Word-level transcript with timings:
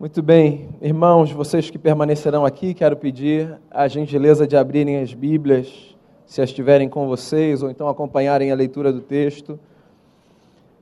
Muito 0.00 0.22
bem, 0.22 0.68
irmãos, 0.80 1.32
vocês 1.32 1.70
que 1.70 1.76
permanecerão 1.76 2.46
aqui, 2.46 2.72
quero 2.72 2.96
pedir 2.96 3.58
a 3.68 3.88
gentileza 3.88 4.46
de 4.46 4.56
abrirem 4.56 5.00
as 5.00 5.12
Bíblias, 5.12 5.96
se 6.24 6.40
as 6.40 6.52
tiverem 6.52 6.88
com 6.88 7.08
vocês, 7.08 7.64
ou 7.64 7.68
então 7.68 7.88
acompanharem 7.88 8.52
a 8.52 8.54
leitura 8.54 8.92
do 8.92 9.00
texto. 9.00 9.58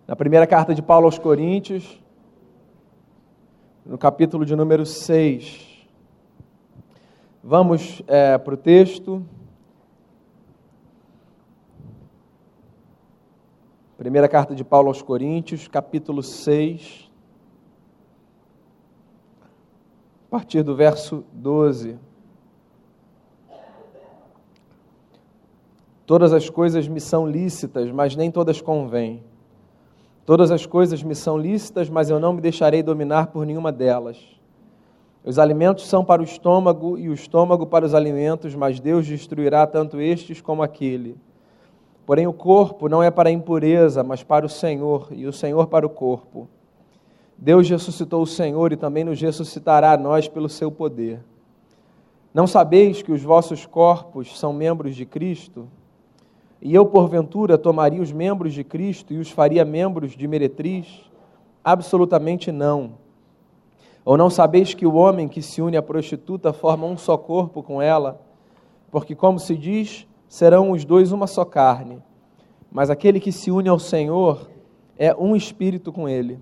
Na 0.07 0.15
primeira 0.15 0.47
carta 0.47 0.75
de 0.75 0.83
Paulo 0.83 1.07
aos 1.07 1.19
Coríntios, 1.19 1.99
no 3.87 3.97
capítulo 3.97 4.45
de 4.45 4.55
número 4.55 4.85
6. 4.85 5.89
Vamos 7.43 8.03
é, 8.07 8.37
para 8.37 8.53
o 8.53 8.59
texto. 8.59 9.25
Primeira 13.97 14.29
carta 14.29 14.55
de 14.55 14.63
Paulo 14.63 14.89
aos 14.89 15.01
Coríntios, 15.01 15.67
capítulo 15.69 16.23
6. 16.23 17.06
A 20.27 20.29
partir 20.29 20.63
do 20.65 20.75
verso 20.75 21.25
12. 21.33 21.97
Todas 26.05 26.33
as 26.33 26.51
coisas 26.51 26.89
me 26.89 27.01
são 27.01 27.29
lícitas, 27.29 27.91
mas 27.93 28.17
nem 28.17 28.31
todas 28.31 28.61
convêm. 28.61 29.23
Todas 30.25 30.51
as 30.51 30.67
coisas 30.67 31.03
me 31.03 31.15
são 31.15 31.39
lícitas, 31.39 31.89
mas 31.89 32.11
eu 32.11 32.19
não 32.19 32.33
me 32.33 32.41
deixarei 32.41 32.83
dominar 32.83 33.29
por 33.29 33.47
nenhuma 33.47 33.71
delas. 33.71 34.19
Os 35.25 35.39
alimentos 35.39 35.87
são 35.87 36.05
para 36.05 36.21
o 36.21 36.25
estômago 36.25 36.99
e 36.99 37.09
o 37.09 37.15
estômago 37.15 37.67
para 37.67 37.87
os 37.87 37.95
alimentos, 37.95 38.55
mas 38.55 38.81
Deus 38.81 39.07
destruirá 39.07 39.67
tanto 39.67 40.01
estes 40.01 40.41
como 40.41 40.63
aquele. 40.63 41.17
Porém, 42.05 42.27
o 42.27 42.33
corpo 42.33 42.89
não 42.89 43.03
é 43.03 43.11
para 43.11 43.29
a 43.29 43.33
impureza, 43.33 44.03
mas 44.03 44.23
para 44.23 44.47
o 44.47 44.49
Senhor, 44.49 45.09
e 45.11 45.27
o 45.27 45.33
Senhor 45.33 45.67
para 45.69 45.87
o 45.87 45.91
corpo. 45.91 46.49
Deus 47.39 47.69
ressuscitou 47.69 48.23
o 48.23 48.27
Senhor 48.27 48.73
e 48.73 48.77
também 48.77 49.05
nos 49.05 49.21
ressuscitará 49.21 49.93
a 49.93 49.97
nós 49.97 50.27
pelo 50.27 50.49
seu 50.49 50.71
poder. 50.71 51.21
Não 52.33 52.47
sabeis 52.47 53.03
que 53.03 53.13
os 53.13 53.23
vossos 53.23 53.67
corpos 53.67 54.39
são 54.39 54.53
membros 54.53 54.97
de 54.97 55.05
Cristo? 55.05 55.69
E 56.61 56.75
eu, 56.75 56.87
porventura, 56.87 57.59
tomaria 57.59 58.01
os 58.01 58.13
membros 58.13 58.55
de 58.55 58.65
Cristo 58.65 59.13
e 59.13 59.19
os 59.19 59.31
faria 59.31 59.65
membros 59.65 60.17
de 60.17 60.27
meretriz? 60.27 61.11
Absolutamente 61.63 62.51
não. 62.51 62.95
Ou 64.05 64.17
não 64.17 64.31
sabeis 64.31 64.73
que 64.73 64.87
o 64.87 64.95
homem 64.95 65.29
que 65.29 65.43
se 65.43 65.61
une 65.61 65.77
à 65.77 65.83
prostituta 65.83 66.53
forma 66.53 66.87
um 66.87 66.97
só 66.97 67.17
corpo 67.19 67.63
com 67.63 67.83
ela? 67.83 68.21
Porque, 68.91 69.15
como 69.15 69.39
se 69.39 69.57
diz, 69.57 70.07
serão 70.29 70.71
os 70.71 70.85
dois 70.85 71.13
uma 71.13 71.27
só 71.27 71.45
carne. 71.45 72.03
Mas 72.71 72.89
aquele 72.89 73.21
que 73.21 73.33
se 73.33 73.51
une 73.51 73.69
ao 73.69 73.79
Senhor 73.79 74.49
é 74.99 75.15
um 75.15 75.35
espírito 75.35 75.93
com 75.93 76.09
ele. 76.09 76.39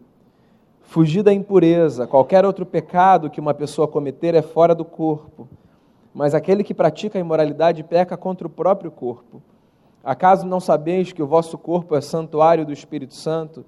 Fugir 0.85 1.23
da 1.23 1.33
impureza, 1.33 2.07
qualquer 2.07 2.45
outro 2.45 2.65
pecado 2.65 3.29
que 3.29 3.41
uma 3.41 3.53
pessoa 3.53 3.89
cometer 3.89 4.35
é 4.35 4.43
fora 4.43 4.75
do 4.75 4.85
corpo, 4.85 5.49
mas 6.15 6.35
aquele 6.35 6.63
que 6.63 6.73
pratica 6.73 7.19
a 7.19 7.21
imoralidade 7.21 7.83
peca 7.83 8.17
contra 8.17 8.47
o 8.47 8.51
próprio 8.51 8.91
corpo. 8.91 9.43
Acaso 10.05 10.47
não 10.47 10.61
sabeis 10.61 11.13
que 11.13 11.23
o 11.23 11.27
vosso 11.27 11.59
corpo 11.59 11.97
é 11.97 12.01
santuário 12.01 12.65
do 12.65 12.73
Espírito 12.73 13.15
Santo, 13.15 13.65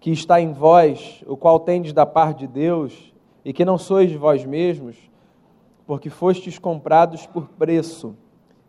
que 0.00 0.10
está 0.10 0.40
em 0.40 0.52
vós, 0.52 1.22
o 1.26 1.36
qual 1.36 1.60
tendes 1.60 1.92
da 1.92 2.04
parte 2.04 2.40
de 2.40 2.46
Deus, 2.48 3.14
e 3.44 3.52
que 3.52 3.64
não 3.64 3.78
sois 3.78 4.10
de 4.10 4.16
vós 4.16 4.44
mesmos, 4.44 4.96
porque 5.86 6.10
fostes 6.10 6.58
comprados 6.58 7.26
por 7.26 7.48
preço? 7.50 8.16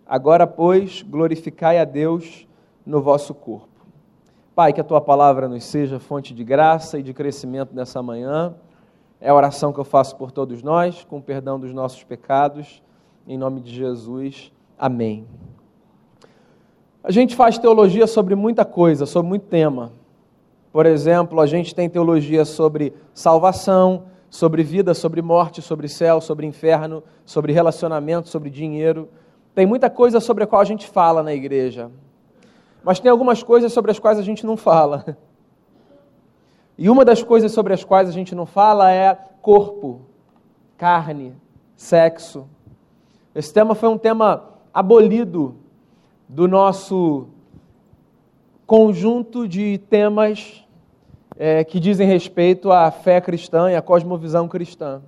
Agora, 0.05 0.45
pois, 0.45 1.01
glorificai 1.01 1.79
a 1.79 1.85
Deus 1.85 2.47
no 2.85 3.01
vosso 3.01 3.33
corpo. 3.33 3.74
Pai, 4.55 4.71
que 4.71 4.79
a 4.79 4.85
tua 4.85 5.01
palavra 5.01 5.49
nos 5.49 5.65
seja 5.65 5.99
fonte 5.99 6.33
de 6.33 6.41
graça 6.41 6.97
e 6.97 7.03
de 7.03 7.13
crescimento 7.13 7.75
nessa 7.75 8.01
manhã. 8.01 8.55
É 9.19 9.29
a 9.29 9.35
oração 9.35 9.73
que 9.73 9.79
eu 9.81 9.83
faço 9.83 10.15
por 10.15 10.31
todos 10.31 10.63
nós, 10.63 11.03
com 11.03 11.19
perdão 11.19 11.59
dos 11.59 11.73
nossos 11.73 12.05
pecados, 12.05 12.81
em 13.27 13.37
nome 13.37 13.59
de 13.59 13.69
Jesus. 13.75 14.53
Amém. 14.79 15.27
A 17.03 17.11
gente 17.11 17.35
faz 17.35 17.57
teologia 17.57 18.07
sobre 18.07 18.33
muita 18.33 18.63
coisa, 18.63 19.05
sobre 19.05 19.27
muito 19.27 19.45
tema. 19.47 19.91
Por 20.71 20.85
exemplo, 20.85 21.41
a 21.41 21.45
gente 21.45 21.75
tem 21.75 21.89
teologia 21.89 22.45
sobre 22.45 22.93
salvação, 23.13 24.03
sobre 24.29 24.63
vida, 24.63 24.93
sobre 24.93 25.21
morte, 25.21 25.61
sobre 25.61 25.89
céu, 25.89 26.21
sobre 26.21 26.47
inferno, 26.47 27.03
sobre 27.25 27.51
relacionamento, 27.51 28.29
sobre 28.29 28.49
dinheiro. 28.49 29.09
Tem 29.53 29.65
muita 29.65 29.89
coisa 29.89 30.21
sobre 30.21 30.45
a 30.45 30.47
qual 30.47 30.61
a 30.61 30.65
gente 30.65 30.87
fala 30.87 31.21
na 31.21 31.33
igreja. 31.33 31.91
Mas 32.85 32.99
tem 32.99 33.09
algumas 33.09 33.41
coisas 33.41 33.73
sobre 33.73 33.89
as 33.89 33.97
quais 33.97 34.19
a 34.19 34.21
gente 34.21 34.45
não 34.45 34.55
fala. 34.55 35.17
E 36.77 36.89
uma 36.89 37.05
das 37.05 37.23
coisas 37.23 37.53
sobre 37.53 37.73
as 37.73 37.85
quais 37.85 38.09
a 38.09 38.11
gente 38.11 38.35
não 38.35 38.45
fala 38.45 38.91
é 38.91 39.17
corpo, 39.41 40.01
carne, 40.77 41.33
sexo. 41.73 42.49
Esse 43.33 43.53
tema 43.53 43.73
foi 43.73 43.87
um 43.87 43.97
tema 43.97 44.43
abolido 44.73 45.55
do 46.27 46.49
nosso 46.49 47.29
conjunto 48.67 49.47
de 49.47 49.77
temas 49.89 50.67
é, 51.37 51.63
que 51.63 51.79
dizem 51.79 52.05
respeito 52.05 52.73
à 52.73 52.91
fé 52.91 53.21
cristã 53.21 53.71
e 53.71 53.75
à 53.77 53.81
cosmovisão 53.81 54.45
cristã. 54.49 55.01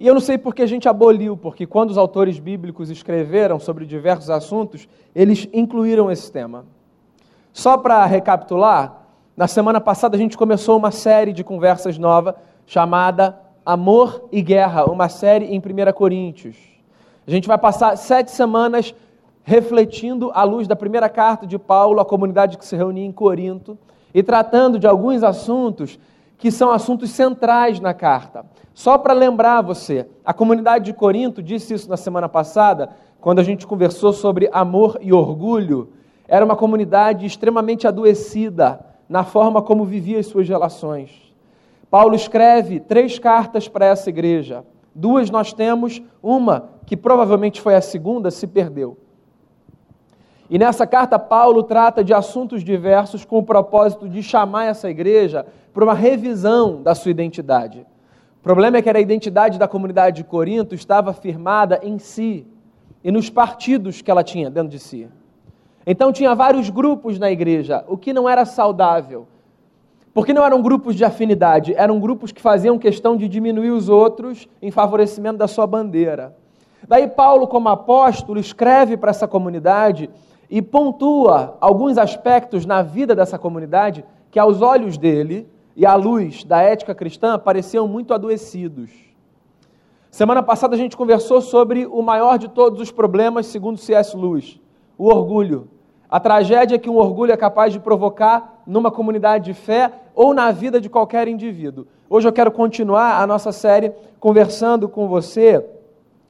E 0.00 0.06
eu 0.06 0.14
não 0.14 0.20
sei 0.20 0.38
porque 0.38 0.62
a 0.62 0.66
gente 0.66 0.88
aboliu, 0.88 1.36
porque 1.36 1.66
quando 1.66 1.90
os 1.90 1.98
autores 1.98 2.38
bíblicos 2.38 2.88
escreveram 2.88 3.60
sobre 3.60 3.84
diversos 3.84 4.30
assuntos, 4.30 4.88
eles 5.14 5.46
incluíram 5.52 6.10
esse 6.10 6.32
tema. 6.32 6.64
Só 7.52 7.76
para 7.76 8.06
recapitular, 8.06 9.02
na 9.36 9.46
semana 9.46 9.78
passada 9.78 10.16
a 10.16 10.18
gente 10.18 10.38
começou 10.38 10.78
uma 10.78 10.90
série 10.90 11.34
de 11.34 11.44
conversas 11.44 11.98
nova 11.98 12.34
chamada 12.64 13.38
Amor 13.64 14.26
e 14.32 14.40
Guerra, 14.40 14.86
uma 14.86 15.10
série 15.10 15.44
em 15.54 15.58
1 15.58 15.92
Coríntios. 15.92 16.56
A 17.26 17.30
gente 17.30 17.46
vai 17.46 17.58
passar 17.58 17.94
sete 17.98 18.30
semanas 18.30 18.94
refletindo 19.42 20.30
à 20.32 20.44
luz 20.44 20.66
da 20.66 20.74
primeira 20.74 21.10
carta 21.10 21.46
de 21.46 21.58
Paulo 21.58 22.00
à 22.00 22.06
comunidade 22.06 22.56
que 22.56 22.64
se 22.64 22.74
reunia 22.74 23.04
em 23.04 23.12
Corinto 23.12 23.76
e 24.14 24.22
tratando 24.22 24.78
de 24.78 24.86
alguns 24.86 25.22
assuntos 25.22 25.98
que 26.40 26.50
são 26.50 26.70
assuntos 26.70 27.10
centrais 27.10 27.78
na 27.80 27.92
carta. 27.92 28.46
Só 28.72 28.96
para 28.96 29.12
lembrar 29.12 29.60
você, 29.60 30.08
a 30.24 30.32
comunidade 30.32 30.86
de 30.86 30.94
Corinto 30.94 31.42
disse 31.42 31.74
isso 31.74 31.88
na 31.88 31.98
semana 31.98 32.30
passada, 32.30 32.88
quando 33.20 33.40
a 33.40 33.42
gente 33.42 33.66
conversou 33.66 34.10
sobre 34.10 34.48
amor 34.50 34.98
e 35.02 35.12
orgulho. 35.12 35.92
Era 36.26 36.42
uma 36.42 36.56
comunidade 36.56 37.26
extremamente 37.26 37.86
adoecida 37.86 38.80
na 39.06 39.22
forma 39.22 39.60
como 39.60 39.84
vivia 39.84 40.18
as 40.18 40.26
suas 40.26 40.48
relações. 40.48 41.10
Paulo 41.90 42.14
escreve 42.14 42.80
três 42.80 43.18
cartas 43.18 43.68
para 43.68 43.84
essa 43.84 44.08
igreja. 44.08 44.64
Duas 44.94 45.28
nós 45.28 45.52
temos, 45.52 46.00
uma 46.22 46.70
que 46.86 46.96
provavelmente 46.96 47.60
foi 47.60 47.74
a 47.74 47.82
segunda, 47.82 48.30
se 48.30 48.46
perdeu. 48.46 48.96
E 50.48 50.58
nessa 50.58 50.86
carta, 50.86 51.18
Paulo 51.18 51.62
trata 51.62 52.02
de 52.02 52.14
assuntos 52.14 52.64
diversos 52.64 53.24
com 53.24 53.38
o 53.38 53.42
propósito 53.42 54.08
de 54.08 54.22
chamar 54.22 54.64
essa 54.64 54.88
igreja 54.88 55.46
para 55.72 55.84
uma 55.84 55.94
revisão 55.94 56.82
da 56.82 56.94
sua 56.94 57.10
identidade. 57.10 57.86
O 58.40 58.42
problema 58.42 58.78
é 58.78 58.82
que 58.82 58.88
a 58.88 59.00
identidade 59.00 59.58
da 59.58 59.68
comunidade 59.68 60.16
de 60.16 60.24
Corinto 60.24 60.74
estava 60.74 61.12
firmada 61.12 61.80
em 61.82 61.98
si 61.98 62.46
e 63.04 63.10
nos 63.10 63.28
partidos 63.28 64.00
que 64.00 64.10
ela 64.10 64.24
tinha 64.24 64.50
dentro 64.50 64.70
de 64.70 64.78
si. 64.78 65.08
Então 65.86 66.12
tinha 66.12 66.34
vários 66.34 66.70
grupos 66.70 67.18
na 67.18 67.30
igreja, 67.30 67.84
o 67.88 67.96
que 67.96 68.12
não 68.12 68.28
era 68.28 68.44
saudável. 68.44 69.26
Porque 70.12 70.32
não 70.32 70.44
eram 70.44 70.60
grupos 70.60 70.96
de 70.96 71.04
afinidade, 71.04 71.72
eram 71.74 72.00
grupos 72.00 72.32
que 72.32 72.40
faziam 72.40 72.78
questão 72.78 73.16
de 73.16 73.28
diminuir 73.28 73.70
os 73.70 73.88
outros 73.88 74.48
em 74.60 74.70
favorecimento 74.70 75.38
da 75.38 75.46
sua 75.46 75.66
bandeira. 75.66 76.34
Daí 76.88 77.06
Paulo, 77.06 77.46
como 77.46 77.68
apóstolo, 77.68 78.40
escreve 78.40 78.96
para 78.96 79.10
essa 79.10 79.28
comunidade 79.28 80.10
e 80.48 80.60
pontua 80.60 81.56
alguns 81.60 81.96
aspectos 81.96 82.66
na 82.66 82.82
vida 82.82 83.14
dessa 83.14 83.38
comunidade 83.38 84.04
que, 84.30 84.38
aos 84.38 84.60
olhos 84.62 84.98
dele, 84.98 85.46
e 85.80 85.86
à 85.86 85.94
luz 85.94 86.44
da 86.44 86.60
ética 86.60 86.94
cristã 86.94 87.38
pareciam 87.38 87.88
muito 87.88 88.12
adoecidos. 88.12 88.90
Semana 90.10 90.42
passada 90.42 90.74
a 90.74 90.78
gente 90.78 90.94
conversou 90.94 91.40
sobre 91.40 91.86
o 91.86 92.02
maior 92.02 92.36
de 92.38 92.48
todos 92.48 92.82
os 92.82 92.90
problemas, 92.92 93.46
segundo 93.46 93.78
C.S. 93.78 94.14
Lewis, 94.14 94.60
o 94.98 95.06
orgulho. 95.06 95.70
A 96.06 96.20
tragédia 96.20 96.78
que 96.78 96.90
um 96.90 96.98
orgulho 96.98 97.32
é 97.32 97.36
capaz 97.36 97.72
de 97.72 97.80
provocar 97.80 98.62
numa 98.66 98.90
comunidade 98.90 99.46
de 99.46 99.54
fé 99.54 99.90
ou 100.14 100.34
na 100.34 100.52
vida 100.52 100.78
de 100.78 100.90
qualquer 100.90 101.26
indivíduo. 101.28 101.86
Hoje 102.10 102.28
eu 102.28 102.32
quero 102.34 102.52
continuar 102.52 103.18
a 103.18 103.26
nossa 103.26 103.50
série 103.50 103.90
conversando 104.18 104.86
com 104.86 105.08
você 105.08 105.64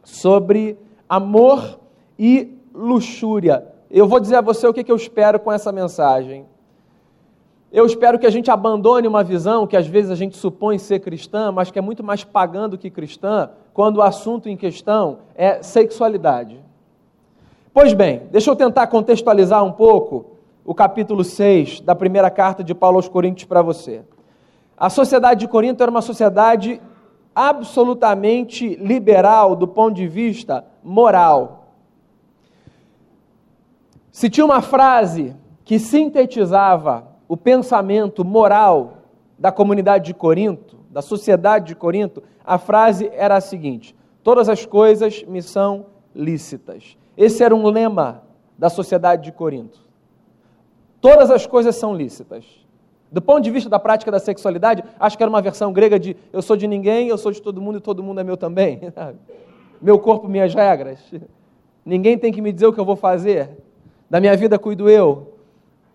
sobre 0.04 0.78
amor 1.08 1.80
e 2.16 2.56
luxúria. 2.72 3.66
Eu 3.90 4.06
vou 4.06 4.20
dizer 4.20 4.36
a 4.36 4.40
você 4.40 4.64
o 4.68 4.72
que 4.72 4.88
eu 4.88 4.94
espero 4.94 5.40
com 5.40 5.50
essa 5.50 5.72
mensagem. 5.72 6.46
Eu 7.72 7.86
espero 7.86 8.18
que 8.18 8.26
a 8.26 8.30
gente 8.30 8.50
abandone 8.50 9.06
uma 9.06 9.22
visão 9.22 9.64
que 9.64 9.76
às 9.76 9.86
vezes 9.86 10.10
a 10.10 10.16
gente 10.16 10.36
supõe 10.36 10.76
ser 10.76 10.98
cristã, 10.98 11.52
mas 11.52 11.70
que 11.70 11.78
é 11.78 11.82
muito 11.82 12.02
mais 12.02 12.24
pagã 12.24 12.68
do 12.68 12.76
que 12.76 12.90
cristã, 12.90 13.50
quando 13.72 13.98
o 13.98 14.02
assunto 14.02 14.48
em 14.48 14.56
questão 14.56 15.18
é 15.36 15.62
sexualidade. 15.62 16.58
Pois 17.72 17.92
bem, 17.92 18.22
deixa 18.32 18.50
eu 18.50 18.56
tentar 18.56 18.88
contextualizar 18.88 19.62
um 19.62 19.70
pouco 19.70 20.32
o 20.64 20.74
capítulo 20.74 21.22
6 21.22 21.80
da 21.82 21.94
primeira 21.94 22.28
carta 22.28 22.64
de 22.64 22.74
Paulo 22.74 22.96
aos 22.96 23.08
Coríntios 23.08 23.46
para 23.46 23.62
você. 23.62 24.02
A 24.76 24.90
sociedade 24.90 25.40
de 25.40 25.48
Corinto 25.48 25.80
era 25.80 25.90
uma 25.90 26.02
sociedade 26.02 26.80
absolutamente 27.32 28.74
liberal 28.74 29.54
do 29.54 29.68
ponto 29.68 29.94
de 29.94 30.08
vista 30.08 30.64
moral. 30.82 31.74
Se 34.10 34.28
tinha 34.28 34.44
uma 34.44 34.60
frase 34.60 35.36
que 35.64 35.78
sintetizava 35.78 37.09
o 37.30 37.36
pensamento 37.36 38.24
moral 38.24 39.04
da 39.38 39.52
comunidade 39.52 40.06
de 40.06 40.14
Corinto, 40.14 40.78
da 40.90 41.00
sociedade 41.00 41.66
de 41.66 41.74
Corinto, 41.76 42.24
a 42.44 42.58
frase 42.58 43.08
era 43.14 43.36
a 43.36 43.40
seguinte: 43.40 43.94
Todas 44.20 44.48
as 44.48 44.66
coisas 44.66 45.22
me 45.22 45.40
são 45.40 45.86
lícitas. 46.12 46.96
Esse 47.16 47.44
era 47.44 47.54
um 47.54 47.68
lema 47.68 48.24
da 48.58 48.68
sociedade 48.68 49.22
de 49.22 49.30
Corinto. 49.30 49.78
Todas 51.00 51.30
as 51.30 51.46
coisas 51.46 51.76
são 51.76 51.94
lícitas. 51.94 52.44
Do 53.12 53.22
ponto 53.22 53.42
de 53.42 53.50
vista 53.52 53.70
da 53.70 53.78
prática 53.78 54.10
da 54.10 54.18
sexualidade, 54.18 54.82
acho 54.98 55.16
que 55.16 55.22
era 55.22 55.30
uma 55.30 55.40
versão 55.40 55.72
grega 55.72 56.00
de 56.00 56.16
eu 56.32 56.42
sou 56.42 56.56
de 56.56 56.66
ninguém, 56.66 57.06
eu 57.06 57.16
sou 57.16 57.30
de 57.30 57.40
todo 57.40 57.60
mundo 57.60 57.78
e 57.78 57.80
todo 57.80 58.02
mundo 58.02 58.18
é 58.18 58.24
meu 58.24 58.36
também. 58.36 58.80
Meu 59.80 59.98
corpo, 59.98 60.28
minhas 60.28 60.52
regras. 60.52 60.98
Ninguém 61.86 62.18
tem 62.18 62.30
que 62.30 62.42
me 62.42 62.52
dizer 62.52 62.66
o 62.66 62.72
que 62.72 62.78
eu 62.78 62.84
vou 62.84 62.96
fazer. 62.96 63.56
Da 64.10 64.20
minha 64.20 64.36
vida 64.36 64.58
cuido 64.58 64.90
eu. 64.90 65.29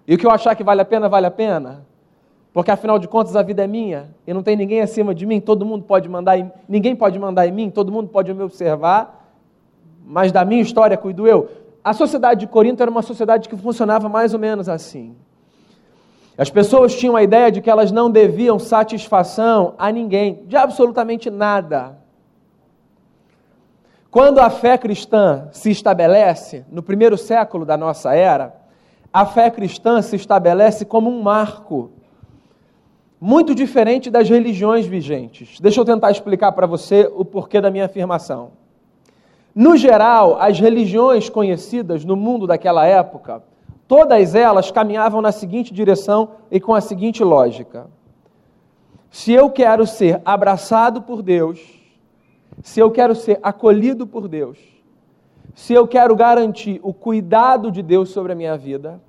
E 0.08 0.14
o 0.14 0.18
que 0.18 0.26
eu 0.26 0.32
achar 0.32 0.56
que 0.56 0.64
vale 0.64 0.82
a 0.82 0.86
pena, 0.86 1.10
vale 1.10 1.26
a 1.26 1.32
pena. 1.32 1.86
Porque 2.54 2.72
afinal 2.72 2.98
de 2.98 3.08
contas 3.08 3.36
a 3.36 3.42
vida 3.42 3.64
é 3.64 3.68
minha 3.68 4.10
e 4.26 4.34
não 4.34 4.42
tem 4.42 4.56
ninguém 4.56 4.82
acima 4.82 5.14
de 5.14 5.26
mim, 5.26 5.42
todo 5.42 5.66
mundo 5.66 5.84
pode 5.84 6.08
mandar, 6.08 6.38
em, 6.38 6.50
ninguém 6.70 6.96
pode 6.96 7.20
mandar 7.20 7.46
em 7.46 7.52
mim, 7.52 7.70
todo 7.70 7.92
mundo 7.92 8.08
pode 8.08 8.34
me 8.34 8.42
observar, 8.42 9.30
mas 10.06 10.32
da 10.32 10.46
minha 10.46 10.62
história 10.62 10.96
cuido 10.96 11.28
eu. 11.28 11.50
A 11.84 11.92
sociedade 11.94 12.40
de 12.40 12.48
Corinto 12.48 12.82
era 12.82 12.90
uma 12.90 13.02
sociedade 13.02 13.50
que 13.50 13.58
funcionava 13.58 14.08
mais 14.08 14.34
ou 14.34 14.40
menos 14.40 14.70
assim. 14.70 15.16
As 16.38 16.50
pessoas 16.50 16.96
tinham 16.96 17.16
a 17.16 17.24
ideia 17.24 17.52
de 17.52 17.62
que 17.62 17.70
elas 17.70 17.92
não 17.92 18.10
deviam 18.10 18.58
satisfação 18.58 19.74
a 19.78 19.92
ninguém, 19.92 20.44
de 20.46 20.56
absolutamente 20.56 21.30
nada. 21.30 21.98
Quando 24.10 24.40
a 24.40 24.50
fé 24.50 24.78
cristã 24.78 25.50
se 25.52 25.72
estabelece, 25.72 26.66
no 26.72 26.82
primeiro 26.82 27.18
século 27.18 27.66
da 27.66 27.76
nossa 27.76 28.16
era, 28.16 28.56
a 29.16 29.26
fé 29.26 29.50
cristã 29.50 30.02
se 30.02 30.16
estabelece 30.16 30.84
como 30.84 31.10
um 31.10 31.22
marco, 31.22 31.92
muito 33.20 33.56
diferente 33.56 34.10
das 34.10 34.30
religiões 34.30 34.86
vigentes. 34.86 35.60
Deixa 35.60 35.80
eu 35.80 35.86
tentar 35.86 36.12
explicar 36.12 36.52
para 36.52 36.68
você 36.68 37.10
o 37.16 37.24
porquê 37.24 37.62
da 37.62 37.72
minha 37.72 37.86
afirmação. 37.86 38.52
No 39.54 39.78
geral, 39.78 40.38
as 40.40 40.60
religiões 40.60 41.30
conhecidas 41.30 42.04
no 42.04 42.18
mundo 42.18 42.46
daquela 42.46 42.86
época 42.86 43.42
Todas 43.88 44.34
elas 44.34 44.72
caminhavam 44.72 45.22
na 45.22 45.32
seguinte 45.32 45.74
direção 45.74 46.32
e 46.50 46.60
com 46.60 46.74
a 46.74 46.82
seguinte 46.82 47.24
lógica: 47.24 47.88
se 49.12 49.32
eu 49.32 49.50
quero 49.50 49.86
ser 49.86 50.22
abraçado 50.26 51.04
por 51.04 51.22
Deus, 51.22 51.62
se 52.64 52.80
eu 52.80 52.90
quero 52.90 53.14
ser 53.14 53.40
acolhido 53.44 54.08
por 54.08 54.28
Deus, 54.28 54.58
se 55.54 55.74
eu 55.74 55.88
quero 55.88 56.16
garantir 56.16 56.80
o 56.82 56.94
cuidado 56.94 57.72
de 57.72 57.82
Deus 57.82 58.10
sobre 58.10 58.32
a 58.32 58.36
minha 58.36 58.58
vida, 58.58 59.02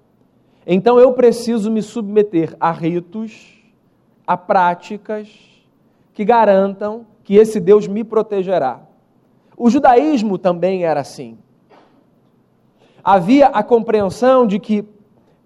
então 0.66 0.98
eu 0.98 1.12
preciso 1.12 1.70
me 1.70 1.82
submeter 1.82 2.56
a 2.58 2.70
ritos, 2.70 3.62
a 4.26 4.36
práticas 4.36 5.28
que 6.12 6.24
garantam 6.24 7.06
que 7.22 7.36
esse 7.36 7.60
Deus 7.60 7.86
me 7.86 8.02
protegerá. 8.04 8.80
O 9.56 9.70
judaísmo 9.70 10.38
também 10.38 10.84
era 10.84 11.00
assim 11.00 11.38
havia 13.06 13.46
a 13.46 13.62
compreensão 13.62 14.44
de 14.44 14.58
que 14.58 14.84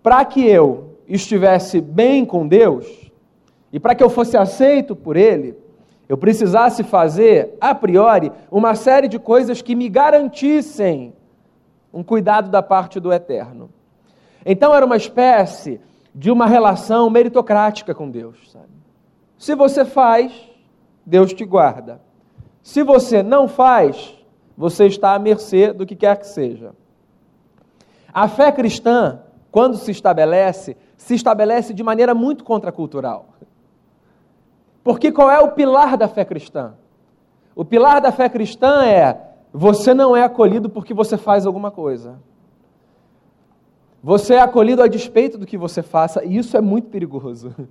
para 0.02 0.25
que 0.25 0.43
eu 0.43 0.96
estivesse 1.06 1.78
bem 1.78 2.25
com 2.25 2.48
Deus 2.48 3.12
e 3.70 3.78
para 3.78 3.94
que 3.94 4.02
eu 4.02 4.08
fosse 4.08 4.34
aceito 4.34 4.96
por 4.96 5.14
Ele, 5.14 5.54
eu 6.10 6.18
precisasse 6.18 6.82
fazer, 6.82 7.56
a 7.60 7.72
priori, 7.72 8.32
uma 8.50 8.74
série 8.74 9.06
de 9.06 9.16
coisas 9.16 9.62
que 9.62 9.76
me 9.76 9.88
garantissem 9.88 11.14
um 11.94 12.02
cuidado 12.02 12.50
da 12.50 12.60
parte 12.60 12.98
do 12.98 13.12
Eterno. 13.12 13.70
Então 14.44 14.74
era 14.74 14.84
uma 14.84 14.96
espécie 14.96 15.80
de 16.12 16.28
uma 16.28 16.46
relação 16.46 17.08
meritocrática 17.08 17.94
com 17.94 18.10
Deus. 18.10 18.50
Sabe? 18.50 18.66
Se 19.38 19.54
você 19.54 19.84
faz, 19.84 20.32
Deus 21.06 21.32
te 21.32 21.44
guarda. 21.44 22.00
Se 22.60 22.82
você 22.82 23.22
não 23.22 23.46
faz, 23.46 24.12
você 24.56 24.86
está 24.86 25.14
à 25.14 25.18
mercê 25.20 25.72
do 25.72 25.86
que 25.86 25.94
quer 25.94 26.18
que 26.18 26.26
seja. 26.26 26.72
A 28.12 28.26
fé 28.26 28.50
cristã, 28.50 29.20
quando 29.52 29.76
se 29.76 29.92
estabelece, 29.92 30.76
se 30.96 31.14
estabelece 31.14 31.72
de 31.72 31.84
maneira 31.84 32.16
muito 32.16 32.42
contracultural. 32.42 33.28
Porque 34.82 35.12
qual 35.12 35.31
é 35.31 35.38
o 35.41 35.53
pilar 35.53 35.97
da 35.97 36.09
fé 36.09 36.25
cristã? 36.25 36.75
O 37.55 37.65
pilar 37.65 38.00
da 38.00 38.11
fé 38.11 38.29
cristã 38.29 38.85
é: 38.85 39.19
você 39.53 39.93
não 39.93 40.17
é 40.17 40.23
acolhido 40.23 40.71
porque 40.71 40.94
você 40.94 41.17
faz 41.17 41.47
alguma 41.47 41.71
coisa. 41.71 42.19
Você 44.03 44.35
é 44.35 44.41
acolhido 44.41 44.82
a 44.82 44.88
despeito 44.88 45.37
do 45.37 45.47
que 45.47 45.59
você 45.59 45.82
faça, 45.82 46.25
e 46.25 46.38
isso 46.38 46.56
é 46.56 46.61
muito 46.61 46.88
perigoso. 46.88 47.55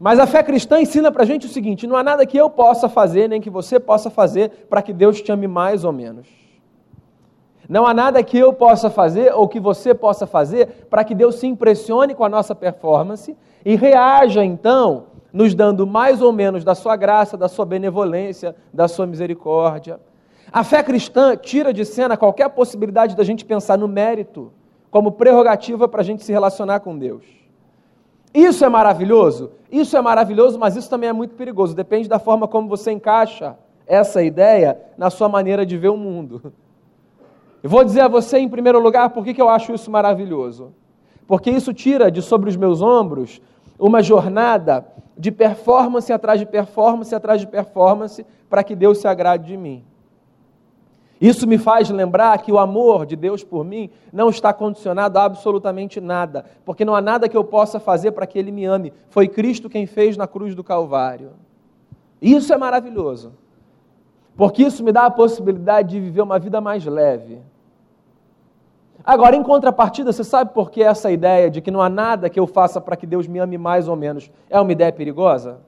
Mas 0.00 0.20
a 0.20 0.26
fé 0.26 0.42
cristã 0.42 0.80
ensina 0.80 1.10
para 1.10 1.24
a 1.24 1.26
gente 1.26 1.46
o 1.46 1.50
seguinte: 1.50 1.86
não 1.86 1.96
há 1.96 2.02
nada 2.02 2.24
que 2.24 2.36
eu 2.36 2.48
possa 2.48 2.88
fazer, 2.88 3.28
nem 3.28 3.40
que 3.40 3.50
você 3.50 3.80
possa 3.80 4.08
fazer, 4.10 4.66
para 4.70 4.82
que 4.82 4.92
Deus 4.92 5.20
te 5.20 5.32
ame 5.32 5.48
mais 5.48 5.84
ou 5.84 5.92
menos. 5.92 6.28
Não 7.68 7.86
há 7.86 7.94
nada 7.94 8.22
que 8.22 8.36
eu 8.36 8.52
possa 8.52 8.90
fazer 8.90 9.32
ou 9.32 9.46
que 9.46 9.60
você 9.60 9.94
possa 9.94 10.26
fazer 10.26 10.86
para 10.90 11.04
que 11.04 11.14
Deus 11.14 11.36
se 11.36 11.46
impressione 11.46 12.16
com 12.16 12.24
a 12.24 12.28
nossa 12.28 12.52
performance 12.52 13.36
e 13.64 13.76
reaja 13.76 14.44
então, 14.44 15.04
nos 15.32 15.54
dando 15.54 15.86
mais 15.86 16.20
ou 16.20 16.32
menos 16.32 16.64
da 16.64 16.74
sua 16.74 16.96
graça, 16.96 17.36
da 17.36 17.48
sua 17.48 17.64
benevolência, 17.64 18.54
da 18.72 18.88
sua 18.88 19.06
misericórdia. 19.06 20.00
A 20.52 20.64
fé 20.64 20.82
cristã 20.82 21.36
tira 21.36 21.72
de 21.72 21.84
cena 21.84 22.16
qualquer 22.16 22.48
possibilidade 22.50 23.14
da 23.16 23.22
gente 23.22 23.44
pensar 23.44 23.78
no 23.78 23.86
mérito 23.86 24.52
como 24.90 25.12
prerrogativa 25.12 25.86
para 25.86 26.00
a 26.00 26.04
gente 26.04 26.24
se 26.24 26.32
relacionar 26.32 26.80
com 26.80 26.98
Deus. 26.98 27.24
Isso 28.34 28.64
é 28.64 28.68
maravilhoso? 28.68 29.52
Isso 29.70 29.96
é 29.96 30.00
maravilhoso, 30.00 30.58
mas 30.58 30.76
isso 30.76 30.90
também 30.90 31.08
é 31.08 31.12
muito 31.12 31.34
perigoso. 31.34 31.74
Depende 31.74 32.08
da 32.08 32.18
forma 32.18 32.48
como 32.48 32.68
você 32.68 32.90
encaixa 32.90 33.56
essa 33.86 34.22
ideia 34.22 34.80
na 34.96 35.10
sua 35.10 35.28
maneira 35.28 35.66
de 35.66 35.76
ver 35.76 35.88
o 35.88 35.96
mundo. 35.96 36.52
Eu 37.62 37.68
vou 37.68 37.84
dizer 37.84 38.00
a 38.00 38.08
você, 38.08 38.38
em 38.38 38.48
primeiro 38.48 38.80
lugar, 38.80 39.10
por 39.10 39.24
que 39.24 39.40
eu 39.40 39.48
acho 39.48 39.74
isso 39.74 39.90
maravilhoso. 39.90 40.72
Porque 41.26 41.50
isso 41.50 41.74
tira 41.74 42.10
de 42.10 42.22
sobre 42.22 42.48
os 42.48 42.56
meus 42.56 42.80
ombros 42.80 43.40
uma 43.80 44.02
jornada 44.02 44.86
de 45.16 45.30
performance 45.32 46.12
atrás 46.12 46.38
de 46.38 46.46
performance 46.46 47.14
atrás 47.14 47.40
de 47.40 47.46
performance 47.46 48.24
para 48.48 48.62
que 48.62 48.76
Deus 48.76 48.98
se 48.98 49.08
agrade 49.08 49.46
de 49.46 49.56
mim. 49.56 49.84
Isso 51.20 51.46
me 51.46 51.58
faz 51.58 51.90
lembrar 51.90 52.38
que 52.38 52.50
o 52.50 52.58
amor 52.58 53.04
de 53.04 53.14
Deus 53.14 53.44
por 53.44 53.62
mim 53.62 53.90
não 54.10 54.30
está 54.30 54.54
condicionado 54.54 55.18
a 55.18 55.24
absolutamente 55.24 56.00
nada, 56.00 56.46
porque 56.64 56.84
não 56.84 56.94
há 56.94 57.00
nada 57.02 57.28
que 57.28 57.36
eu 57.36 57.44
possa 57.44 57.78
fazer 57.78 58.12
para 58.12 58.26
que 58.26 58.38
Ele 58.38 58.50
me 58.50 58.64
ame. 58.64 58.92
Foi 59.10 59.28
Cristo 59.28 59.68
quem 59.68 59.84
fez 59.84 60.16
na 60.16 60.26
cruz 60.26 60.54
do 60.54 60.64
Calvário. 60.64 61.32
Isso 62.22 62.52
é 62.54 62.56
maravilhoso, 62.56 63.34
porque 64.34 64.62
isso 64.62 64.82
me 64.82 64.92
dá 64.92 65.04
a 65.04 65.10
possibilidade 65.10 65.90
de 65.90 66.00
viver 66.00 66.22
uma 66.22 66.38
vida 66.38 66.58
mais 66.58 66.86
leve, 66.86 67.42
Agora, 69.10 69.34
em 69.34 69.42
contrapartida, 69.42 70.12
você 70.12 70.22
sabe 70.22 70.54
por 70.54 70.70
que 70.70 70.80
essa 70.80 71.10
ideia 71.10 71.50
de 71.50 71.60
que 71.60 71.72
não 71.72 71.82
há 71.82 71.88
nada 71.88 72.30
que 72.30 72.38
eu 72.38 72.46
faça 72.46 72.80
para 72.80 72.94
que 72.94 73.04
Deus 73.04 73.26
me 73.26 73.40
ame 73.40 73.58
mais 73.58 73.88
ou 73.88 73.96
menos 73.96 74.30
é 74.48 74.60
uma 74.60 74.70
ideia 74.70 74.92
perigosa? 74.92 75.62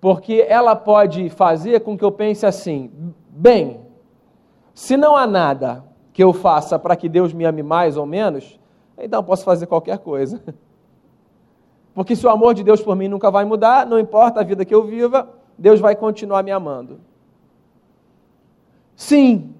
Porque 0.00 0.44
ela 0.48 0.74
pode 0.74 1.30
fazer 1.30 1.78
com 1.78 1.96
que 1.96 2.04
eu 2.04 2.10
pense 2.10 2.44
assim: 2.44 2.90
bem, 3.30 3.82
se 4.74 4.96
não 4.96 5.16
há 5.16 5.28
nada 5.28 5.84
que 6.12 6.20
eu 6.20 6.32
faça 6.32 6.76
para 6.76 6.96
que 6.96 7.08
Deus 7.08 7.32
me 7.32 7.44
ame 7.44 7.62
mais 7.62 7.96
ou 7.96 8.04
menos, 8.04 8.58
então 8.98 9.22
posso 9.22 9.44
fazer 9.44 9.66
qualquer 9.66 9.98
coisa. 9.98 10.42
Porque 11.94 12.16
se 12.16 12.26
o 12.26 12.30
amor 12.30 12.52
de 12.52 12.64
Deus 12.64 12.82
por 12.82 12.96
mim 12.96 13.06
nunca 13.06 13.30
vai 13.30 13.44
mudar, 13.44 13.86
não 13.86 13.96
importa 13.96 14.40
a 14.40 14.42
vida 14.42 14.64
que 14.64 14.74
eu 14.74 14.82
viva, 14.82 15.28
Deus 15.56 15.78
vai 15.78 15.94
continuar 15.94 16.42
me 16.42 16.50
amando. 16.50 16.98
Sim, 18.96 19.54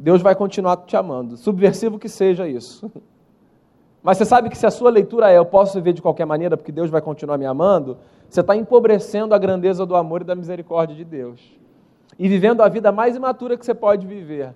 Deus 0.00 0.22
vai 0.22 0.36
continuar 0.36 0.76
te 0.76 0.96
amando, 0.96 1.36
subversivo 1.36 1.98
que 1.98 2.08
seja 2.08 2.46
isso. 2.46 2.88
Mas 4.00 4.16
você 4.16 4.24
sabe 4.24 4.48
que 4.48 4.56
se 4.56 4.64
a 4.64 4.70
sua 4.70 4.90
leitura 4.90 5.28
é 5.28 5.36
eu 5.36 5.44
posso 5.44 5.74
viver 5.74 5.92
de 5.92 6.00
qualquer 6.00 6.24
maneira 6.24 6.56
porque 6.56 6.70
Deus 6.70 6.88
vai 6.88 7.00
continuar 7.00 7.36
me 7.36 7.44
amando, 7.44 7.98
você 8.30 8.40
está 8.40 8.54
empobrecendo 8.54 9.34
a 9.34 9.38
grandeza 9.38 9.84
do 9.84 9.96
amor 9.96 10.20
e 10.20 10.24
da 10.24 10.36
misericórdia 10.36 10.94
de 10.94 11.04
Deus. 11.04 11.40
E 12.16 12.28
vivendo 12.28 12.62
a 12.62 12.68
vida 12.68 12.92
mais 12.92 13.16
imatura 13.16 13.58
que 13.58 13.66
você 13.66 13.74
pode 13.74 14.06
viver. 14.06 14.54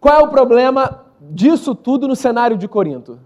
Qual 0.00 0.20
é 0.20 0.22
o 0.22 0.28
problema 0.28 1.04
disso 1.20 1.74
tudo 1.74 2.08
no 2.08 2.16
cenário 2.16 2.56
de 2.56 2.66
Corinto? 2.66 3.18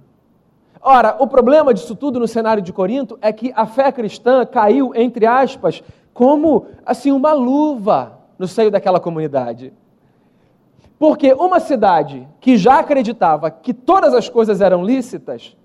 Ora, 0.80 1.16
o 1.20 1.28
problema 1.28 1.72
disso 1.72 1.94
tudo 1.94 2.18
no 2.18 2.26
cenário 2.26 2.62
de 2.62 2.72
Corinto 2.72 3.16
é 3.22 3.32
que 3.32 3.52
a 3.54 3.66
fé 3.66 3.92
cristã 3.92 4.44
caiu, 4.44 4.92
entre 4.96 5.26
aspas, 5.26 5.82
como 6.12 6.66
assim 6.84 7.12
uma 7.12 7.32
luva 7.32 8.18
no 8.36 8.48
seio 8.48 8.70
daquela 8.70 8.98
comunidade. 8.98 9.72
Porque 10.98 11.32
uma 11.32 11.60
cidade 11.60 12.26
que 12.40 12.56
já 12.56 12.80
acreditava 12.80 13.50
que 13.50 13.72
todas 13.72 14.12
as 14.12 14.28
coisas 14.28 14.60
eram 14.60 14.84
lícitas, 14.84 15.56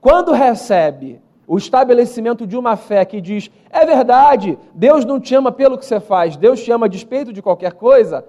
quando 0.00 0.32
recebe 0.32 1.20
o 1.46 1.56
estabelecimento 1.56 2.46
de 2.46 2.56
uma 2.56 2.76
fé 2.76 3.04
que 3.04 3.20
diz: 3.20 3.50
é 3.70 3.86
verdade, 3.86 4.58
Deus 4.74 5.04
não 5.04 5.18
te 5.18 5.34
ama 5.34 5.50
pelo 5.50 5.78
que 5.78 5.86
você 5.86 5.98
faz, 5.98 6.36
Deus 6.36 6.62
te 6.62 6.70
ama 6.70 6.86
a 6.86 6.88
despeito 6.88 7.32
de 7.32 7.40
qualquer 7.40 7.72
coisa. 7.72 8.24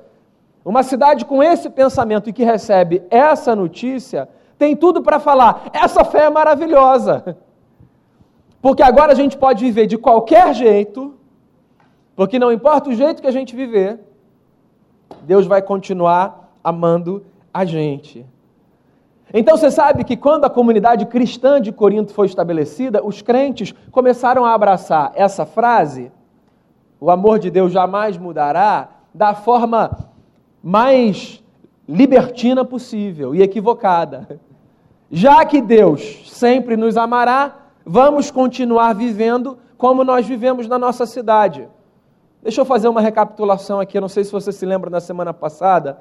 Uma 0.64 0.84
cidade 0.84 1.26
com 1.26 1.44
esse 1.44 1.70
pensamento 1.70 2.30
e 2.30 2.34
que 2.34 2.44
recebe 2.44 3.04
essa 3.10 3.54
notícia, 3.54 4.30
tem 4.58 4.76
tudo 4.76 5.02
para 5.02 5.20
falar: 5.20 5.70
essa 5.74 6.06
fé 6.06 6.26
é 6.26 6.30
maravilhosa. 6.30 7.38
Porque 8.62 8.82
agora 8.82 9.12
a 9.12 9.16
gente 9.16 9.38
pode 9.38 9.66
viver 9.66 9.88
de 9.88 9.98
qualquer 9.98 10.54
jeito, 10.54 11.16
porque 12.16 12.40
não 12.40 12.50
importa 12.50 12.90
o 12.90 12.94
jeito 12.94 13.22
que 13.22 13.28
a 13.28 13.32
gente 13.32 13.54
viver, 13.54 14.00
Deus 15.24 15.46
vai 15.46 15.62
continuar 15.62 16.43
amando 16.64 17.26
a 17.54 17.66
gente. 17.66 18.26
Então 19.34 19.58
você 19.58 19.72
sabe 19.72 20.04
que 20.04 20.16
quando 20.16 20.46
a 20.46 20.50
comunidade 20.50 21.06
cristã 21.08 21.60
de 21.60 21.72
Corinto 21.72 22.14
foi 22.14 22.28
estabelecida, 22.28 23.04
os 23.04 23.22
crentes 23.22 23.74
começaram 23.92 24.46
a 24.46 24.54
abraçar 24.54 25.12
essa 25.16 25.46
frase, 25.46 26.12
o 27.00 27.10
amor 27.10 27.40
de 27.40 27.50
Deus 27.50 27.72
jamais 27.72 28.18
mudará, 28.18 28.90
da 29.14 29.34
forma 29.34 30.10
mais 30.64 31.44
libertina 31.88 32.64
possível 32.64 33.36
e 33.36 33.42
equivocada. 33.42 34.40
Já 35.12 35.44
que 35.46 35.62
Deus 35.62 36.32
sempre 36.32 36.78
nos 36.78 36.96
amará, 36.96 37.56
vamos 37.86 38.32
continuar 38.32 38.94
vivendo 38.94 39.58
como 39.78 40.04
nós 40.04 40.26
vivemos 40.26 40.68
na 40.68 40.80
nossa 40.80 41.06
cidade. 41.06 41.68
Deixa 42.42 42.62
eu 42.62 42.66
fazer 42.66 42.88
uma 42.88 43.02
recapitulação 43.02 43.80
aqui, 43.80 43.98
eu 43.98 44.02
não 44.02 44.10
sei 44.10 44.24
se 44.24 44.32
você 44.32 44.52
se 44.52 44.66
lembra 44.66 44.90
na 44.90 45.00
semana 45.00 45.34
passada, 45.34 46.00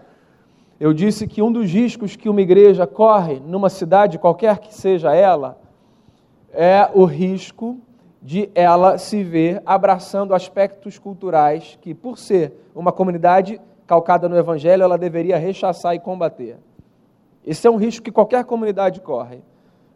eu 0.82 0.92
disse 0.92 1.28
que 1.28 1.40
um 1.40 1.52
dos 1.52 1.70
riscos 1.70 2.16
que 2.16 2.28
uma 2.28 2.40
igreja 2.40 2.88
corre 2.88 3.38
numa 3.46 3.70
cidade, 3.70 4.18
qualquer 4.18 4.58
que 4.58 4.74
seja 4.74 5.14
ela, 5.14 5.56
é 6.52 6.90
o 6.92 7.04
risco 7.04 7.78
de 8.20 8.50
ela 8.52 8.98
se 8.98 9.22
ver 9.22 9.62
abraçando 9.64 10.34
aspectos 10.34 10.98
culturais 10.98 11.78
que, 11.80 11.94
por 11.94 12.18
ser 12.18 12.68
uma 12.74 12.90
comunidade 12.90 13.60
calcada 13.86 14.28
no 14.28 14.36
Evangelho, 14.36 14.82
ela 14.82 14.98
deveria 14.98 15.38
rechaçar 15.38 15.94
e 15.94 16.00
combater. 16.00 16.56
Esse 17.46 17.68
é 17.68 17.70
um 17.70 17.76
risco 17.76 18.02
que 18.02 18.10
qualquer 18.10 18.44
comunidade 18.44 19.00
corre, 19.00 19.38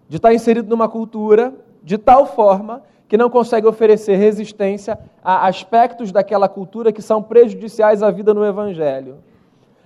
de 0.08 0.18
estar 0.18 0.32
inserido 0.32 0.70
numa 0.70 0.88
cultura 0.88 1.52
de 1.82 1.98
tal 1.98 2.26
forma 2.26 2.84
que 3.08 3.16
não 3.16 3.28
consegue 3.28 3.66
oferecer 3.66 4.14
resistência 4.14 4.96
a 5.20 5.48
aspectos 5.48 6.12
daquela 6.12 6.48
cultura 6.48 6.92
que 6.92 7.02
são 7.02 7.20
prejudiciais 7.20 8.04
à 8.04 8.10
vida 8.12 8.32
no 8.32 8.46
Evangelho. 8.46 9.16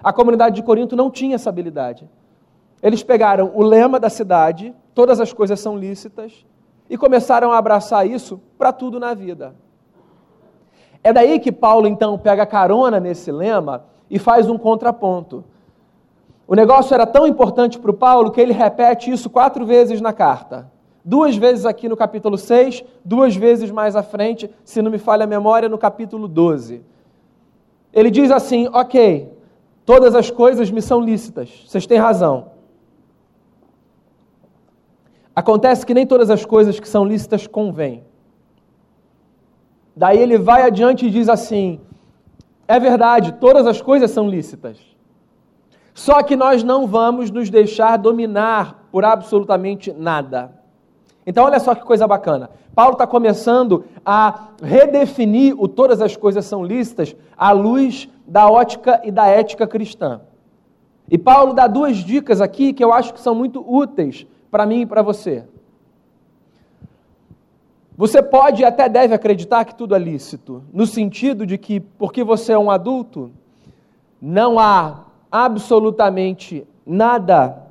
A 0.03 0.13
comunidade 0.13 0.57
de 0.57 0.63
Corinto 0.63 0.97
não 0.97 1.11
tinha 1.11 1.35
essa 1.35 1.51
habilidade. 1.51 2.09
Eles 2.83 3.03
pegaram 3.03 3.53
o 3.55 3.63
lema 3.63 4.01
da 4.01 4.09
cidade, 4.09 4.75
todas 4.95 5.21
as 5.21 5.33
coisas 5.33 5.61
são 5.61 5.77
lícitas, 5.77 6.47
e 6.89 6.97
começaram 6.97 7.53
a 7.53 7.59
abraçar 7.59 8.07
isso 8.07 8.41
para 8.59 8.73
tudo 8.73 8.99
na 8.99 9.15
vida. 9.15 9.55
É 11.05 11.13
daí 11.13 11.39
que 11.39 11.53
Paulo 11.53 11.87
então 11.87 12.19
pega 12.19 12.45
carona 12.45 12.99
nesse 12.99 13.31
lema 13.31 13.85
e 14.11 14.19
faz 14.19 14.49
um 14.49 14.59
contraponto. 14.59 15.45
O 16.47 16.55
negócio 16.55 16.93
era 16.93 17.07
tão 17.07 17.27
importante 17.27 17.79
para 17.79 17.91
o 17.91 17.95
Paulo 17.95 18.31
que 18.31 18.41
ele 18.41 18.53
repete 18.53 19.11
isso 19.11 19.31
quatro 19.31 19.65
vezes 19.65 20.01
na 20.01 20.13
carta. 20.13 20.71
Duas 21.05 21.37
vezes 21.37 21.65
aqui 21.65 21.89
no 21.89 21.97
capítulo 21.97 22.37
6, 22.37 22.85
duas 23.05 23.37
vezes 23.37 23.71
mais 23.71 23.95
à 23.95 24.03
frente, 24.03 24.51
se 24.65 24.83
não 24.83 24.91
me 24.91 24.99
falha 24.99 25.25
a 25.25 25.29
memória, 25.29 25.69
no 25.69 25.79
capítulo 25.79 26.27
12. 26.27 26.83
Ele 27.93 28.11
diz 28.11 28.31
assim: 28.31 28.69
Ok, 28.73 29.31
Todas 29.85 30.15
as 30.15 30.31
coisas 30.31 30.71
me 30.71 30.83
são 30.83 31.01
lícitas. 31.01 31.65
Vocês 31.67 31.87
têm 31.87 31.99
razão. 31.99 32.53
Acontece 35.35 35.87
que 35.87 35.95
nem 35.95 36.07
todas 36.07 36.31
as 36.31 36.45
coisas 36.45 36.79
que 36.79 36.89
são 36.89 37.05
lícitas 37.05 37.47
convêm. 37.47 38.05
Daí 39.97 40.19
ele 40.19 40.39
vai 40.39 40.63
adiante 40.63 41.07
e 41.07 41.11
diz 41.11 41.29
assim: 41.29 41.81
é 42.69 42.79
verdade, 42.79 43.33
todas 43.33 43.67
as 43.67 43.83
coisas 43.83 44.11
são 44.11 44.29
lícitas. 44.29 44.79
Só 45.93 46.23
que 46.23 46.37
nós 46.37 46.63
não 46.63 46.87
vamos 46.87 47.31
nos 47.31 47.51
deixar 47.51 47.97
dominar 47.97 48.87
por 48.93 49.05
absolutamente 49.05 49.93
nada. 49.93 50.60
Então, 51.31 51.45
olha 51.45 51.61
só 51.61 51.77
que 51.77 51.85
coisa 51.85 52.09
bacana. 52.09 52.51
Paulo 52.75 52.95
está 52.95 53.07
começando 53.07 53.85
a 54.05 54.49
redefinir 54.61 55.55
o 55.57 55.69
todas 55.69 56.03
as 56.03 56.17
coisas 56.17 56.45
são 56.45 56.65
lícitas 56.65 57.15
à 57.37 57.53
luz 57.53 58.09
da 58.27 58.51
ótica 58.51 59.01
e 59.05 59.13
da 59.13 59.29
ética 59.29 59.65
cristã. 59.65 60.23
E 61.09 61.17
Paulo 61.17 61.53
dá 61.53 61.69
duas 61.69 61.99
dicas 61.99 62.41
aqui 62.41 62.73
que 62.73 62.83
eu 62.83 62.93
acho 62.93 63.15
que 63.15 63.21
são 63.21 63.33
muito 63.33 63.65
úteis 63.65 64.27
para 64.51 64.67
mim 64.67 64.81
e 64.81 64.87
para 64.87 65.03
você. 65.03 65.45
Você 67.97 68.21
pode 68.21 68.63
e 68.63 68.65
até 68.65 68.89
deve 68.89 69.15
acreditar 69.15 69.65
que 69.65 69.77
tudo 69.77 69.95
é 69.95 70.01
lícito, 70.01 70.65
no 70.73 70.85
sentido 70.85 71.47
de 71.47 71.57
que, 71.57 71.79
porque 71.79 72.25
você 72.25 72.55
é 72.55 72.59
um 72.59 72.73
adulto, 72.73 73.31
não 74.21 74.59
há 74.59 75.05
absolutamente 75.31 76.67
nada 76.85 77.69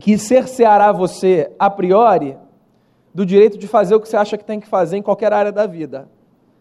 que 0.00 0.18
cerceará 0.18 0.90
você 0.90 1.52
a 1.56 1.70
priori 1.70 2.36
do 3.14 3.26
direito 3.26 3.58
de 3.58 3.66
fazer 3.66 3.94
o 3.94 4.00
que 4.00 4.08
você 4.08 4.16
acha 4.16 4.38
que 4.38 4.44
tem 4.44 4.60
que 4.60 4.66
fazer 4.66 4.96
em 4.96 5.02
qualquer 5.02 5.32
área 5.32 5.52
da 5.52 5.66
vida. 5.66 6.08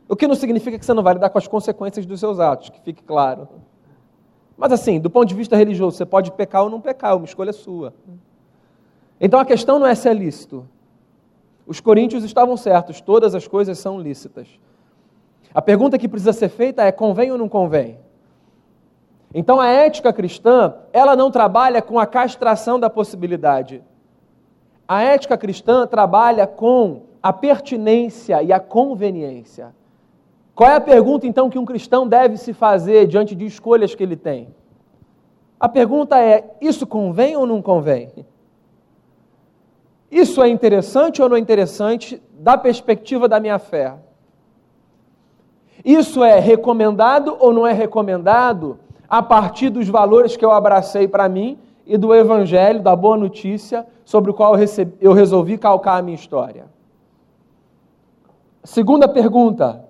O 0.08 0.16
que 0.16 0.28
não 0.28 0.36
significa 0.36 0.78
que 0.78 0.86
você 0.86 0.94
não 0.94 1.04
vai 1.04 1.14
lidar 1.14 1.30
com 1.30 1.38
as 1.38 1.48
consequências 1.48 2.06
dos 2.06 2.20
seus 2.20 2.40
atos, 2.40 2.70
que 2.70 2.80
fique 2.82 3.04
claro. 3.04 3.48
Mas 4.58 4.72
assim, 4.72 5.00
do 5.00 5.10
ponto 5.10 5.28
de 5.28 5.36
vista 5.36 5.56
religioso, 5.56 5.98
você 5.98 6.06
pode 6.06 6.32
pecar 6.32 6.64
ou 6.64 6.70
não 6.70 6.82
pecar, 6.82 7.16
uma 7.16 7.26
escolha 7.26 7.54
sua. 7.54 7.94
Então 9.22 9.40
a 9.40 9.46
questão 9.46 9.78
não 9.80 9.86
é 9.86 9.94
se 9.94 10.10
é 10.10 10.14
lícito. 10.14 10.68
Os 11.66 11.80
coríntios 11.80 12.24
estavam 12.24 12.58
certos, 12.58 13.00
todas 13.00 13.36
as 13.36 13.48
coisas 13.48 13.78
são 13.78 14.00
lícitas. 14.00 14.48
A 15.54 15.62
pergunta 15.62 15.98
que 15.98 16.08
precisa 16.08 16.34
ser 16.34 16.50
feita 16.50 16.84
é: 16.84 16.92
convém 16.92 17.32
ou 17.32 17.38
não 17.38 17.48
convém? 17.48 18.00
Então 19.34 19.60
a 19.60 19.68
ética 19.68 20.12
cristã, 20.12 20.74
ela 20.92 21.16
não 21.16 21.30
trabalha 21.30 21.82
com 21.82 22.00
a 22.00 22.08
castração 22.08 22.80
da 22.80 22.90
possibilidade. 22.90 23.84
A 24.90 25.04
ética 25.04 25.38
cristã 25.38 25.86
trabalha 25.86 26.48
com 26.48 27.04
a 27.22 27.32
pertinência 27.32 28.42
e 28.42 28.52
a 28.52 28.60
conveniência. 28.60 29.72
Qual 30.56 30.68
é 30.68 30.78
a 30.78 30.82
pergunta 30.82 31.28
então 31.28 31.48
que 31.48 31.60
um 31.60 31.64
cristão 31.64 32.08
deve 32.08 32.38
se 32.38 32.54
fazer 32.54 33.06
diante 33.06 33.36
de 33.36 33.46
escolhas 33.46 33.94
que 33.94 34.02
ele 34.02 34.16
tem? 34.16 34.48
A 35.60 35.70
pergunta 35.70 36.20
é: 36.20 36.56
isso 36.60 36.88
convém 36.88 37.38
ou 37.38 37.46
não 37.46 37.62
convém? 37.62 38.26
Isso 40.10 40.42
é 40.42 40.50
interessante 40.50 41.22
ou 41.22 41.30
não 41.30 41.38
é 41.38 41.40
interessante 41.40 42.20
da 42.40 42.58
perspectiva 42.58 43.28
da 43.28 43.40
minha 43.40 43.60
fé? 43.60 43.94
Isso 45.86 46.24
é 46.24 46.40
recomendado 46.40 47.38
ou 47.40 47.54
não 47.54 47.68
é 47.68 47.74
recomendado 47.74 48.80
a 49.08 49.22
partir 49.22 49.70
dos 49.70 49.88
valores 49.88 50.36
que 50.36 50.44
eu 50.44 50.52
abracei 50.52 51.08
para 51.08 51.30
mim 51.30 51.60
e 51.90 51.98
do 51.98 52.14
Evangelho, 52.14 52.84
da 52.84 52.96
boa 52.96 53.18
notícia, 53.18 53.84
sobre 54.06 54.30
o 54.30 54.34
qual 54.34 54.54
eu, 54.54 54.60
recebi, 54.60 54.96
eu 55.02 55.12
resolvi 55.12 55.58
calcar 55.58 55.98
a 55.98 56.02
minha 56.04 56.16
história. 56.16 56.68
Segunda 58.64 59.08
pergunta: 59.08 59.84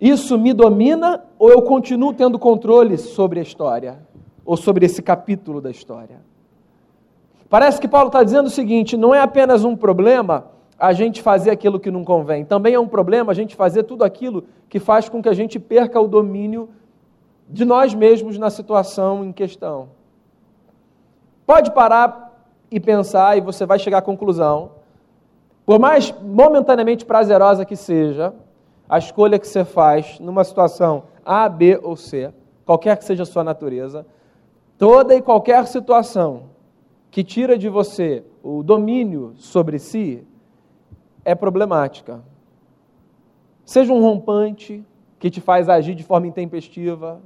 isso 0.00 0.38
me 0.38 0.52
domina 0.52 1.24
ou 1.36 1.50
eu 1.50 1.62
continuo 1.62 2.14
tendo 2.14 2.38
controle 2.38 2.96
sobre 2.96 3.40
a 3.40 3.42
história? 3.42 3.98
Ou 4.44 4.56
sobre 4.56 4.86
esse 4.86 5.02
capítulo 5.02 5.60
da 5.60 5.70
história? 5.70 6.20
Parece 7.50 7.80
que 7.80 7.88
Paulo 7.88 8.06
está 8.06 8.22
dizendo 8.22 8.46
o 8.46 8.50
seguinte: 8.50 8.96
não 8.96 9.12
é 9.12 9.20
apenas 9.20 9.64
um 9.64 9.74
problema 9.74 10.46
a 10.78 10.92
gente 10.92 11.20
fazer 11.20 11.50
aquilo 11.50 11.80
que 11.80 11.90
não 11.90 12.04
convém, 12.04 12.44
também 12.44 12.74
é 12.74 12.78
um 12.78 12.86
problema 12.86 13.32
a 13.32 13.34
gente 13.34 13.56
fazer 13.56 13.82
tudo 13.82 14.04
aquilo 14.04 14.44
que 14.68 14.78
faz 14.78 15.08
com 15.08 15.20
que 15.20 15.28
a 15.28 15.34
gente 15.34 15.58
perca 15.58 16.00
o 16.00 16.06
domínio 16.06 16.68
de 17.48 17.64
nós 17.64 17.92
mesmos 17.94 18.38
na 18.38 18.48
situação 18.48 19.24
em 19.24 19.32
questão. 19.32 19.97
Pode 21.48 21.70
parar 21.70 22.46
e 22.70 22.78
pensar 22.78 23.38
e 23.38 23.40
você 23.40 23.64
vai 23.64 23.78
chegar 23.78 23.98
à 23.98 24.02
conclusão. 24.02 24.72
Por 25.64 25.78
mais 25.78 26.12
momentaneamente 26.20 27.06
prazerosa 27.06 27.64
que 27.64 27.74
seja, 27.74 28.34
a 28.86 28.98
escolha 28.98 29.38
que 29.38 29.48
você 29.48 29.64
faz 29.64 30.20
numa 30.20 30.44
situação 30.44 31.04
A, 31.24 31.48
B 31.48 31.80
ou 31.82 31.96
C, 31.96 32.34
qualquer 32.66 32.98
que 32.98 33.04
seja 33.06 33.22
a 33.22 33.26
sua 33.26 33.42
natureza, 33.42 34.06
toda 34.76 35.14
e 35.14 35.22
qualquer 35.22 35.66
situação 35.66 36.50
que 37.10 37.24
tira 37.24 37.56
de 37.56 37.70
você 37.70 38.22
o 38.42 38.62
domínio 38.62 39.32
sobre 39.36 39.78
si 39.78 40.22
é 41.24 41.34
problemática. 41.34 42.20
Seja 43.64 43.90
um 43.90 44.02
rompante 44.02 44.84
que 45.18 45.30
te 45.30 45.40
faz 45.40 45.66
agir 45.70 45.94
de 45.94 46.04
forma 46.04 46.26
intempestiva, 46.26 47.22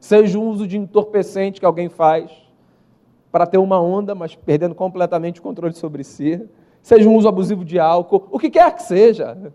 seja 0.00 0.36
um 0.36 0.48
uso 0.48 0.66
de 0.66 0.76
entorpecente 0.76 1.60
que 1.60 1.66
alguém 1.66 1.88
faz, 1.88 2.45
para 3.36 3.46
ter 3.46 3.58
uma 3.58 3.78
onda, 3.78 4.14
mas 4.14 4.34
perdendo 4.34 4.74
completamente 4.74 5.40
o 5.40 5.42
controle 5.42 5.74
sobre 5.74 6.02
si, 6.02 6.40
seja 6.80 7.06
um 7.06 7.14
uso 7.14 7.28
abusivo 7.28 7.66
de 7.66 7.78
álcool, 7.78 8.26
o 8.30 8.38
que 8.38 8.48
quer 8.48 8.74
que 8.74 8.82
seja. 8.82 9.52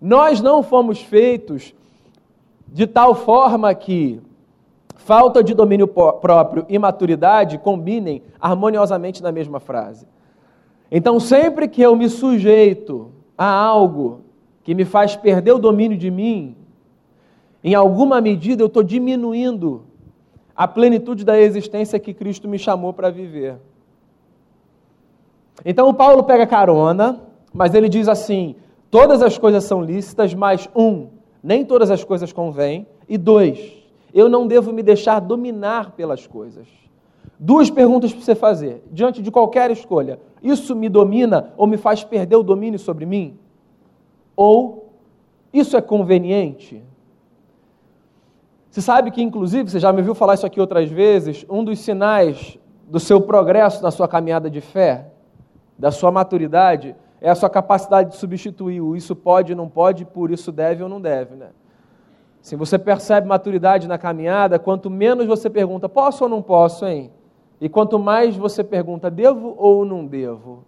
Nós 0.00 0.40
não 0.40 0.62
fomos 0.62 1.00
feitos 1.00 1.74
de 2.68 2.86
tal 2.86 3.16
forma 3.16 3.74
que 3.74 4.20
falta 4.94 5.42
de 5.42 5.54
domínio 5.54 5.88
próprio 5.88 6.64
e 6.68 6.78
maturidade 6.78 7.58
combinem 7.58 8.22
harmoniosamente 8.40 9.20
na 9.24 9.32
mesma 9.32 9.58
frase. 9.58 10.06
Então, 10.88 11.18
sempre 11.18 11.66
que 11.66 11.82
eu 11.82 11.96
me 11.96 12.08
sujeito 12.08 13.10
a 13.36 13.50
algo 13.50 14.20
que 14.62 14.72
me 14.72 14.84
faz 14.84 15.16
perder 15.16 15.50
o 15.50 15.58
domínio 15.58 15.98
de 15.98 16.12
mim, 16.12 16.54
em 17.64 17.74
alguma 17.74 18.20
medida 18.20 18.62
eu 18.62 18.68
estou 18.68 18.84
diminuindo 18.84 19.82
a 20.56 20.66
plenitude 20.66 21.24
da 21.24 21.38
existência 21.38 21.98
que 21.98 22.14
Cristo 22.14 22.48
me 22.48 22.58
chamou 22.58 22.92
para 22.92 23.10
viver. 23.10 23.56
Então 25.64 25.88
o 25.88 25.94
Paulo 25.94 26.24
pega 26.24 26.46
carona, 26.46 27.20
mas 27.52 27.74
ele 27.74 27.88
diz 27.88 28.08
assim: 28.08 28.56
todas 28.90 29.22
as 29.22 29.36
coisas 29.36 29.64
são 29.64 29.82
lícitas, 29.82 30.32
mas 30.32 30.68
um, 30.74 31.08
nem 31.42 31.64
todas 31.64 31.90
as 31.90 32.02
coisas 32.02 32.32
convêm, 32.32 32.86
e 33.08 33.18
dois, 33.18 33.72
eu 34.14 34.28
não 34.28 34.46
devo 34.46 34.72
me 34.72 34.82
deixar 34.82 35.20
dominar 35.20 35.92
pelas 35.92 36.26
coisas. 36.26 36.66
Duas 37.38 37.68
perguntas 37.68 38.12
para 38.12 38.22
você 38.22 38.34
fazer, 38.34 38.82
diante 38.90 39.20
de 39.20 39.30
qualquer 39.30 39.70
escolha: 39.70 40.18
isso 40.42 40.74
me 40.74 40.88
domina 40.88 41.52
ou 41.56 41.66
me 41.66 41.76
faz 41.76 42.02
perder 42.02 42.36
o 42.36 42.42
domínio 42.42 42.78
sobre 42.78 43.04
mim? 43.04 43.38
Ou 44.34 44.90
isso 45.52 45.76
é 45.76 45.82
conveniente? 45.82 46.82
Você 48.76 48.82
sabe 48.82 49.10
que, 49.10 49.22
inclusive, 49.22 49.70
você 49.70 49.80
já 49.80 49.90
me 49.90 50.02
viu 50.02 50.14
falar 50.14 50.34
isso 50.34 50.44
aqui 50.44 50.60
outras 50.60 50.90
vezes, 50.90 51.46
um 51.48 51.64
dos 51.64 51.78
sinais 51.78 52.58
do 52.86 53.00
seu 53.00 53.22
progresso 53.22 53.82
na 53.82 53.90
sua 53.90 54.06
caminhada 54.06 54.50
de 54.50 54.60
fé, 54.60 55.06
da 55.78 55.90
sua 55.90 56.10
maturidade, 56.10 56.94
é 57.18 57.30
a 57.30 57.34
sua 57.34 57.48
capacidade 57.48 58.10
de 58.10 58.16
substituir 58.16 58.82
o 58.82 58.94
isso 58.94 59.16
pode, 59.16 59.54
não 59.54 59.66
pode, 59.66 60.04
por 60.04 60.30
isso 60.30 60.52
deve 60.52 60.82
ou 60.82 60.90
não 60.90 61.00
deve, 61.00 61.36
né? 61.36 61.52
Se 62.42 62.54
você 62.54 62.78
percebe 62.78 63.26
maturidade 63.26 63.88
na 63.88 63.96
caminhada, 63.96 64.58
quanto 64.58 64.90
menos 64.90 65.26
você 65.26 65.48
pergunta, 65.48 65.88
posso 65.88 66.24
ou 66.24 66.28
não 66.28 66.42
posso, 66.42 66.84
hein? 66.84 67.10
E 67.58 67.70
quanto 67.70 67.98
mais 67.98 68.36
você 68.36 68.62
pergunta, 68.62 69.10
devo 69.10 69.54
ou 69.56 69.86
não 69.86 70.04
devo? 70.04 70.66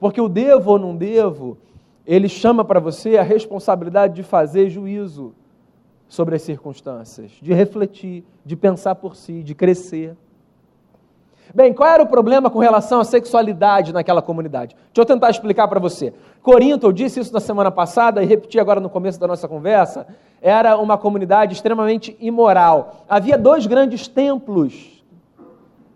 Porque 0.00 0.20
o 0.20 0.28
devo 0.28 0.72
ou 0.72 0.80
não 0.80 0.96
devo, 0.96 1.56
ele 2.04 2.28
chama 2.28 2.64
para 2.64 2.80
você 2.80 3.16
a 3.16 3.22
responsabilidade 3.22 4.14
de 4.14 4.24
fazer 4.24 4.68
juízo 4.68 5.32
sobre 6.08 6.36
as 6.36 6.42
circunstâncias, 6.42 7.32
de 7.40 7.52
refletir, 7.52 8.24
de 8.44 8.56
pensar 8.56 8.94
por 8.94 9.16
si, 9.16 9.42
de 9.42 9.54
crescer. 9.54 10.16
Bem, 11.54 11.72
qual 11.72 11.88
era 11.88 12.02
o 12.02 12.08
problema 12.08 12.50
com 12.50 12.58
relação 12.58 13.00
à 13.00 13.04
sexualidade 13.04 13.92
naquela 13.92 14.20
comunidade? 14.20 14.74
Deixa 14.86 15.00
eu 15.00 15.04
tentar 15.04 15.30
explicar 15.30 15.68
para 15.68 15.78
você. 15.78 16.12
Corinto, 16.42 16.86
eu 16.86 16.92
disse 16.92 17.20
isso 17.20 17.32
na 17.32 17.40
semana 17.40 17.70
passada 17.70 18.22
e 18.22 18.26
repeti 18.26 18.58
agora 18.58 18.80
no 18.80 18.90
começo 18.90 19.18
da 19.18 19.26
nossa 19.26 19.46
conversa, 19.46 20.06
era 20.40 20.76
uma 20.76 20.98
comunidade 20.98 21.54
extremamente 21.54 22.16
imoral. 22.20 23.04
Havia 23.08 23.38
dois 23.38 23.66
grandes 23.66 24.08
templos 24.08 25.04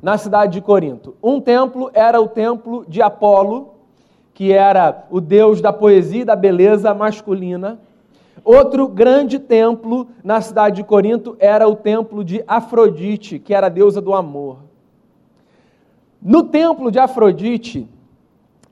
na 0.03 0.17
cidade 0.17 0.53
de 0.55 0.61
Corinto. 0.61 1.17
Um 1.23 1.41
templo 1.41 1.91
era 1.93 2.21
o 2.21 2.29
templo 2.29 2.85
de 2.89 3.03
Apolo, 3.03 3.75
que 4.33 4.53
era 4.53 5.05
o 5.11 5.21
deus 5.21 5.61
da 5.61 5.73
poesia 5.73 6.23
e 6.23 6.25
da 6.25 6.37
beleza 6.37 6.95
masculina. 6.95 7.79
Outro 8.45 8.89
grande 8.89 9.39
templo 9.39 10.09
na 10.25 10.41
cidade 10.41 10.77
de 10.77 10.85
Corinto 10.85 11.37
era 11.39 11.69
o 11.69 11.77
templo 11.77 12.25
de 12.25 12.43
Afrodite, 12.47 13.39
que 13.39 13.55
era 13.55 13.67
a 13.67 13.71
deusa 13.71 14.01
do 14.01 14.15
amor. 14.15 14.59
No 16.21 16.43
templo 16.45 16.91
de 16.91 16.99
Afrodite 16.99 17.89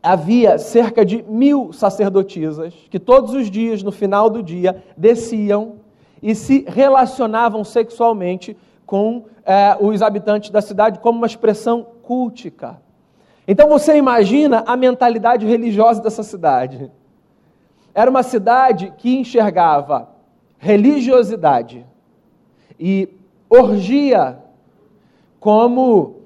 havia 0.03 0.59
cerca 0.59 1.05
de 1.05 1.23
mil 1.23 1.73
sacerdotisas 1.73 2.75
que 2.91 2.99
todos 2.99 3.35
os 3.35 3.51
dias, 3.51 3.83
no 3.83 3.91
final 3.91 4.31
do 4.31 4.43
dia, 4.43 4.83
desciam 4.97 5.77
e 6.23 6.35
se 6.35 6.65
relacionavam 6.67 7.65
sexualmente 7.65 8.57
com 8.87 9.25
eh, 9.45 9.77
os 9.81 10.03
habitantes 10.03 10.51
da 10.51 10.61
cidade 10.61 10.99
como 10.99 11.19
uma 11.19 11.27
expressão 11.27 11.87
cultica. 12.03 12.81
Então 13.47 13.69
você 13.69 13.97
imagina 13.97 14.63
a 14.67 14.77
mentalidade 14.77 15.47
religiosa 15.47 16.03
dessa 16.03 16.23
cidade. 16.23 16.91
Era 17.95 18.11
uma 18.11 18.23
cidade 18.23 18.93
que 18.97 19.17
enxergava 19.17 20.09
religiosidade 20.59 21.87
e 22.79 23.09
orgia 23.49 24.39
como 25.41 26.17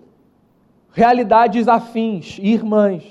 realidades 0.92 1.68
afins, 1.68 2.38
irmãs. 2.38 3.04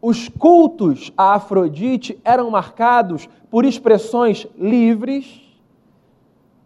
Os 0.00 0.28
cultos 0.28 1.12
a 1.16 1.34
Afrodite 1.34 2.20
eram 2.24 2.50
marcados 2.50 3.28
por 3.50 3.64
expressões 3.64 4.46
livres 4.56 5.42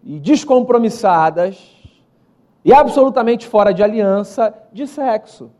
e 0.05 0.18
descompromissadas 0.18 1.77
e 2.64 2.73
absolutamente 2.73 3.46
fora 3.46 3.73
de 3.73 3.83
aliança 3.83 4.53
de 4.73 4.87
sexo. 4.87 5.51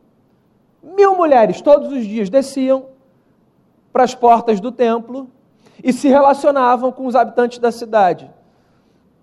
Mil 0.83 1.17
mulheres 1.17 1.61
todos 1.61 1.93
os 1.93 2.05
dias 2.05 2.29
desciam 2.29 2.90
para 3.93 4.05
as 4.05 4.15
portas 4.15 4.61
do 4.61 4.71
templo 4.71 5.29
e 5.83 5.93
se 5.93 6.09
relacionavam 6.09 6.93
com 6.93 7.07
os 7.07 7.15
habitantes 7.15 7.59
da 7.59 7.73
cidade, 7.73 8.31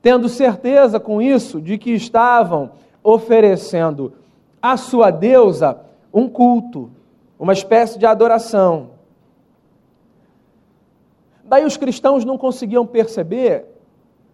tendo 0.01 0.27
certeza 0.27 0.99
com 0.99 1.21
isso 1.21 1.61
de 1.61 1.77
que 1.77 1.91
estavam 1.91 2.71
oferecendo 3.03 4.13
à 4.61 4.75
sua 4.75 5.11
deusa 5.11 5.79
um 6.13 6.27
culto, 6.27 6.91
uma 7.39 7.53
espécie 7.53 7.97
de 7.99 8.05
adoração. 8.05 8.91
Daí 11.43 11.63
os 11.63 11.77
cristãos 11.77 12.25
não 12.25 12.37
conseguiam 12.37 12.85
perceber 12.85 13.65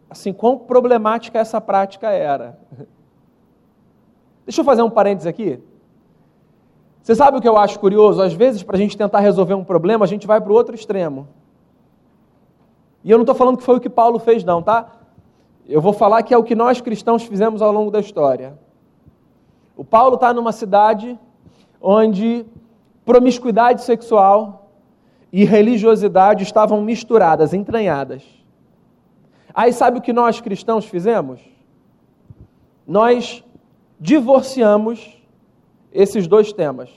assim 0.09 0.33
quão 0.33 0.57
problemática 0.57 1.39
essa 1.39 1.59
prática 1.59 2.09
era. 2.09 2.57
Deixa 4.45 4.61
eu 4.61 4.65
fazer 4.65 4.81
um 4.81 4.89
parênteses 4.89 5.27
aqui. 5.27 5.59
Você 7.03 7.13
sabe 7.15 7.37
o 7.37 7.41
que 7.41 7.47
eu 7.47 7.57
acho 7.57 7.77
curioso? 7.81 8.21
Às 8.21 8.33
vezes, 8.33 8.63
para 8.63 8.77
a 8.77 8.79
gente 8.79 8.97
tentar 8.97 9.19
resolver 9.19 9.53
um 9.53 9.63
problema, 9.63 10.05
a 10.05 10.07
gente 10.07 10.25
vai 10.25 10.39
para 10.39 10.49
o 10.49 10.55
outro 10.55 10.73
extremo. 10.73 11.27
E 13.03 13.11
eu 13.11 13.17
não 13.17 13.23
estou 13.23 13.35
falando 13.35 13.57
que 13.57 13.63
foi 13.63 13.75
o 13.75 13.81
que 13.81 13.89
Paulo 13.89 14.17
fez, 14.19 14.41
não, 14.45 14.63
tá? 14.63 14.89
Eu 15.67 15.81
vou 15.81 15.91
falar 15.91 16.23
que 16.23 16.33
é 16.33 16.37
o 16.37 16.43
que 16.43 16.55
nós 16.55 16.79
cristãos 16.79 17.23
fizemos 17.23 17.61
ao 17.61 17.73
longo 17.73 17.91
da 17.91 17.99
história. 17.99 18.57
O 19.75 19.83
Paulo 19.83 20.15
está 20.15 20.33
numa 20.33 20.53
cidade 20.53 21.19
onde 21.81 22.45
promiscuidade 23.03 23.83
sexual 23.83 24.69
e 25.29 25.43
religiosidade 25.43 26.43
estavam 26.43 26.81
misturadas, 26.81 27.53
entranhadas. 27.53 28.23
Aí 29.53 29.73
sabe 29.73 29.97
o 29.97 30.01
que 30.01 30.13
nós 30.13 30.39
cristãos 30.39 30.85
fizemos? 30.85 31.41
Nós 32.87 33.43
divorciamos 33.99 35.21
esses 35.93 36.27
dois 36.27 36.51
temas. 36.51 36.89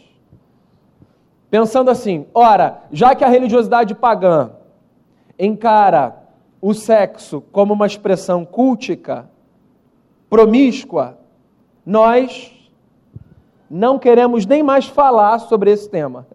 Pensando 1.51 1.91
assim, 1.91 2.27
ora, 2.35 2.83
já 2.91 3.15
que 3.15 3.23
a 3.23 3.29
religiosidade 3.29 3.95
pagã 3.95 4.51
encara 5.39 6.25
o 6.61 6.75
sexo 6.75 7.41
como 7.53 7.75
uma 7.75 7.87
expressão 7.87 8.45
cultica, 8.45 9.29
promíscua, 10.29 11.19
nós 11.85 12.53
não 13.71 13.99
queremos 13.99 14.47
nem 14.47 14.63
mais 14.63 14.87
falar 14.87 15.39
sobre 15.39 15.71
esse 15.71 15.89
tema. 15.89 16.27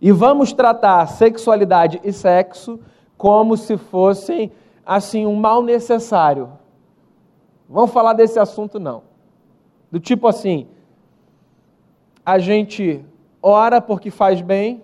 E 0.00 0.12
vamos 0.12 0.52
tratar 0.52 1.06
sexualidade 1.06 2.00
e 2.04 2.12
sexo 2.12 2.78
como 3.16 3.56
se 3.56 3.76
fossem 3.76 4.52
assim 4.86 5.26
um 5.26 5.34
mal 5.34 5.62
necessário. 5.62 6.50
Vamos 7.68 7.90
falar 7.90 8.12
desse 8.12 8.38
assunto 8.38 8.78
não. 8.78 9.02
Do 9.90 9.98
tipo 9.98 10.28
assim, 10.28 10.68
a 12.28 12.38
gente 12.38 13.02
ora 13.40 13.80
porque 13.80 14.10
faz 14.10 14.42
bem 14.42 14.82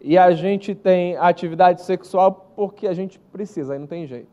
e 0.00 0.16
a 0.16 0.30
gente 0.30 0.72
tem 0.72 1.16
atividade 1.16 1.82
sexual 1.82 2.52
porque 2.54 2.86
a 2.86 2.94
gente 2.94 3.18
precisa, 3.18 3.72
aí 3.72 3.78
não 3.80 3.88
tem 3.88 4.06
jeito. 4.06 4.28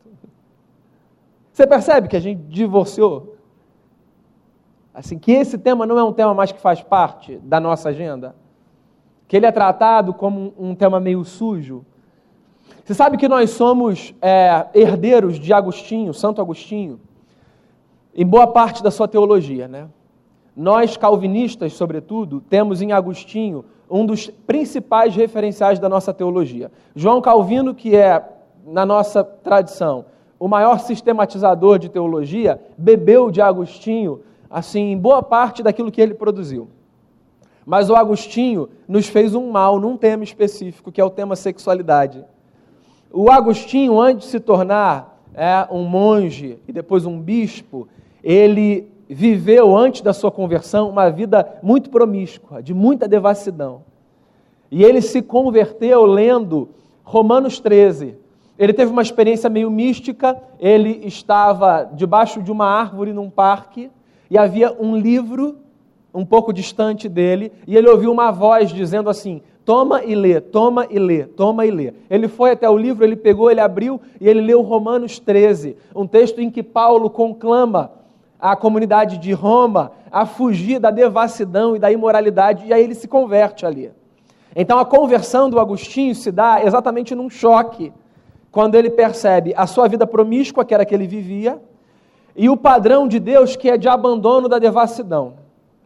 Você 1.52 1.66
percebe 1.66 2.06
que 2.06 2.16
a 2.16 2.20
gente 2.20 2.42
divorciou? 2.42 3.34
Assim, 4.94 5.18
que 5.18 5.32
esse 5.32 5.58
tema 5.58 5.84
não 5.84 5.98
é 5.98 6.04
um 6.04 6.12
tema 6.12 6.32
mais 6.32 6.52
que 6.52 6.60
faz 6.60 6.80
parte 6.80 7.38
da 7.38 7.58
nossa 7.58 7.88
agenda? 7.88 8.36
Que 9.26 9.36
ele 9.36 9.46
é 9.46 9.50
tratado 9.50 10.14
como 10.14 10.54
um 10.56 10.76
tema 10.76 11.00
meio 11.00 11.24
sujo? 11.24 11.84
Você 12.84 12.94
sabe 12.94 13.16
que 13.16 13.26
nós 13.26 13.50
somos 13.50 14.14
é, 14.22 14.68
herdeiros 14.72 15.40
de 15.40 15.52
Agostinho, 15.52 16.14
Santo 16.14 16.40
Agostinho, 16.40 17.00
em 18.14 18.24
boa 18.24 18.46
parte 18.46 18.80
da 18.80 18.92
sua 18.92 19.08
teologia, 19.08 19.66
né? 19.66 19.88
Nós, 20.56 20.96
calvinistas, 20.96 21.74
sobretudo, 21.74 22.40
temos 22.40 22.80
em 22.80 22.90
Agostinho 22.90 23.62
um 23.90 24.06
dos 24.06 24.28
principais 24.28 25.14
referenciais 25.14 25.78
da 25.78 25.86
nossa 25.86 26.14
teologia. 26.14 26.72
João 26.94 27.20
Calvino, 27.20 27.74
que 27.74 27.94
é, 27.94 28.24
na 28.66 28.86
nossa 28.86 29.22
tradição, 29.22 30.06
o 30.40 30.48
maior 30.48 30.80
sistematizador 30.80 31.78
de 31.78 31.90
teologia, 31.90 32.58
bebeu 32.76 33.30
de 33.30 33.42
Agostinho, 33.42 34.20
assim, 34.48 34.96
boa 34.96 35.22
parte 35.22 35.62
daquilo 35.62 35.92
que 35.92 36.00
ele 36.00 36.14
produziu. 36.14 36.68
Mas 37.66 37.90
o 37.90 37.94
Agostinho 37.94 38.68
nos 38.88 39.08
fez 39.08 39.34
um 39.34 39.50
mal 39.50 39.78
num 39.78 39.96
tema 39.96 40.24
específico, 40.24 40.90
que 40.90 41.00
é 41.00 41.04
o 41.04 41.10
tema 41.10 41.36
sexualidade. 41.36 42.24
O 43.12 43.30
Agostinho, 43.30 44.00
antes 44.00 44.26
de 44.26 44.30
se 44.30 44.40
tornar 44.40 45.20
é, 45.34 45.66
um 45.70 45.84
monge 45.84 46.58
e 46.66 46.72
depois 46.72 47.04
um 47.04 47.20
bispo, 47.20 47.86
ele 48.22 48.88
viveu 49.08 49.76
antes 49.76 50.00
da 50.00 50.12
sua 50.12 50.30
conversão 50.30 50.88
uma 50.88 51.08
vida 51.10 51.58
muito 51.62 51.90
promíscua, 51.90 52.62
de 52.62 52.74
muita 52.74 53.06
devassidão. 53.06 53.82
E 54.70 54.82
ele 54.82 55.00
se 55.00 55.22
converteu 55.22 56.04
lendo 56.04 56.68
Romanos 57.04 57.60
13. 57.60 58.16
Ele 58.58 58.72
teve 58.72 58.90
uma 58.90 59.02
experiência 59.02 59.48
meio 59.48 59.70
mística, 59.70 60.36
ele 60.58 61.02
estava 61.04 61.84
debaixo 61.84 62.42
de 62.42 62.50
uma 62.50 62.66
árvore 62.66 63.12
num 63.12 63.30
parque 63.30 63.90
e 64.30 64.36
havia 64.36 64.74
um 64.78 64.96
livro 64.96 65.56
um 66.12 66.24
pouco 66.24 66.52
distante 66.52 67.08
dele 67.08 67.52
e 67.66 67.76
ele 67.76 67.88
ouviu 67.88 68.10
uma 68.10 68.30
voz 68.32 68.70
dizendo 68.70 69.10
assim: 69.10 69.42
Toma 69.64 70.02
e 70.04 70.14
lê, 70.14 70.40
toma 70.40 70.86
e 70.88 70.98
lê, 70.98 71.24
toma 71.24 71.66
e 71.66 71.70
lê. 71.70 71.92
Ele 72.08 72.28
foi 72.28 72.52
até 72.52 72.68
o 72.68 72.76
livro, 72.78 73.04
ele 73.04 73.16
pegou, 73.16 73.50
ele 73.50 73.60
abriu 73.60 74.00
e 74.20 74.28
ele 74.28 74.40
leu 74.40 74.62
Romanos 74.62 75.18
13, 75.18 75.76
um 75.94 76.06
texto 76.06 76.40
em 76.40 76.50
que 76.50 76.62
Paulo 76.62 77.10
conclama 77.10 77.90
a 78.40 78.54
comunidade 78.54 79.18
de 79.18 79.32
Roma 79.32 79.92
a 80.10 80.26
fugir 80.26 80.78
da 80.78 80.90
devassidão 80.90 81.76
e 81.76 81.78
da 81.78 81.90
imoralidade, 81.90 82.66
e 82.66 82.72
aí 82.72 82.82
ele 82.82 82.94
se 82.94 83.08
converte 83.08 83.64
ali. 83.64 83.90
Então 84.54 84.78
a 84.78 84.84
conversão 84.84 85.50
do 85.50 85.60
Agostinho 85.60 86.14
se 86.14 86.30
dá 86.30 86.62
exatamente 86.64 87.14
num 87.14 87.28
choque, 87.28 87.92
quando 88.50 88.74
ele 88.74 88.88
percebe 88.88 89.52
a 89.56 89.66
sua 89.66 89.86
vida 89.86 90.06
promíscua, 90.06 90.64
que 90.64 90.72
era 90.72 90.84
que 90.84 90.94
ele 90.94 91.06
vivia, 91.06 91.60
e 92.34 92.48
o 92.48 92.56
padrão 92.56 93.06
de 93.06 93.18
Deus 93.18 93.56
que 93.56 93.68
é 93.68 93.76
de 93.76 93.88
abandono 93.88 94.48
da 94.48 94.58
devassidão. 94.58 95.34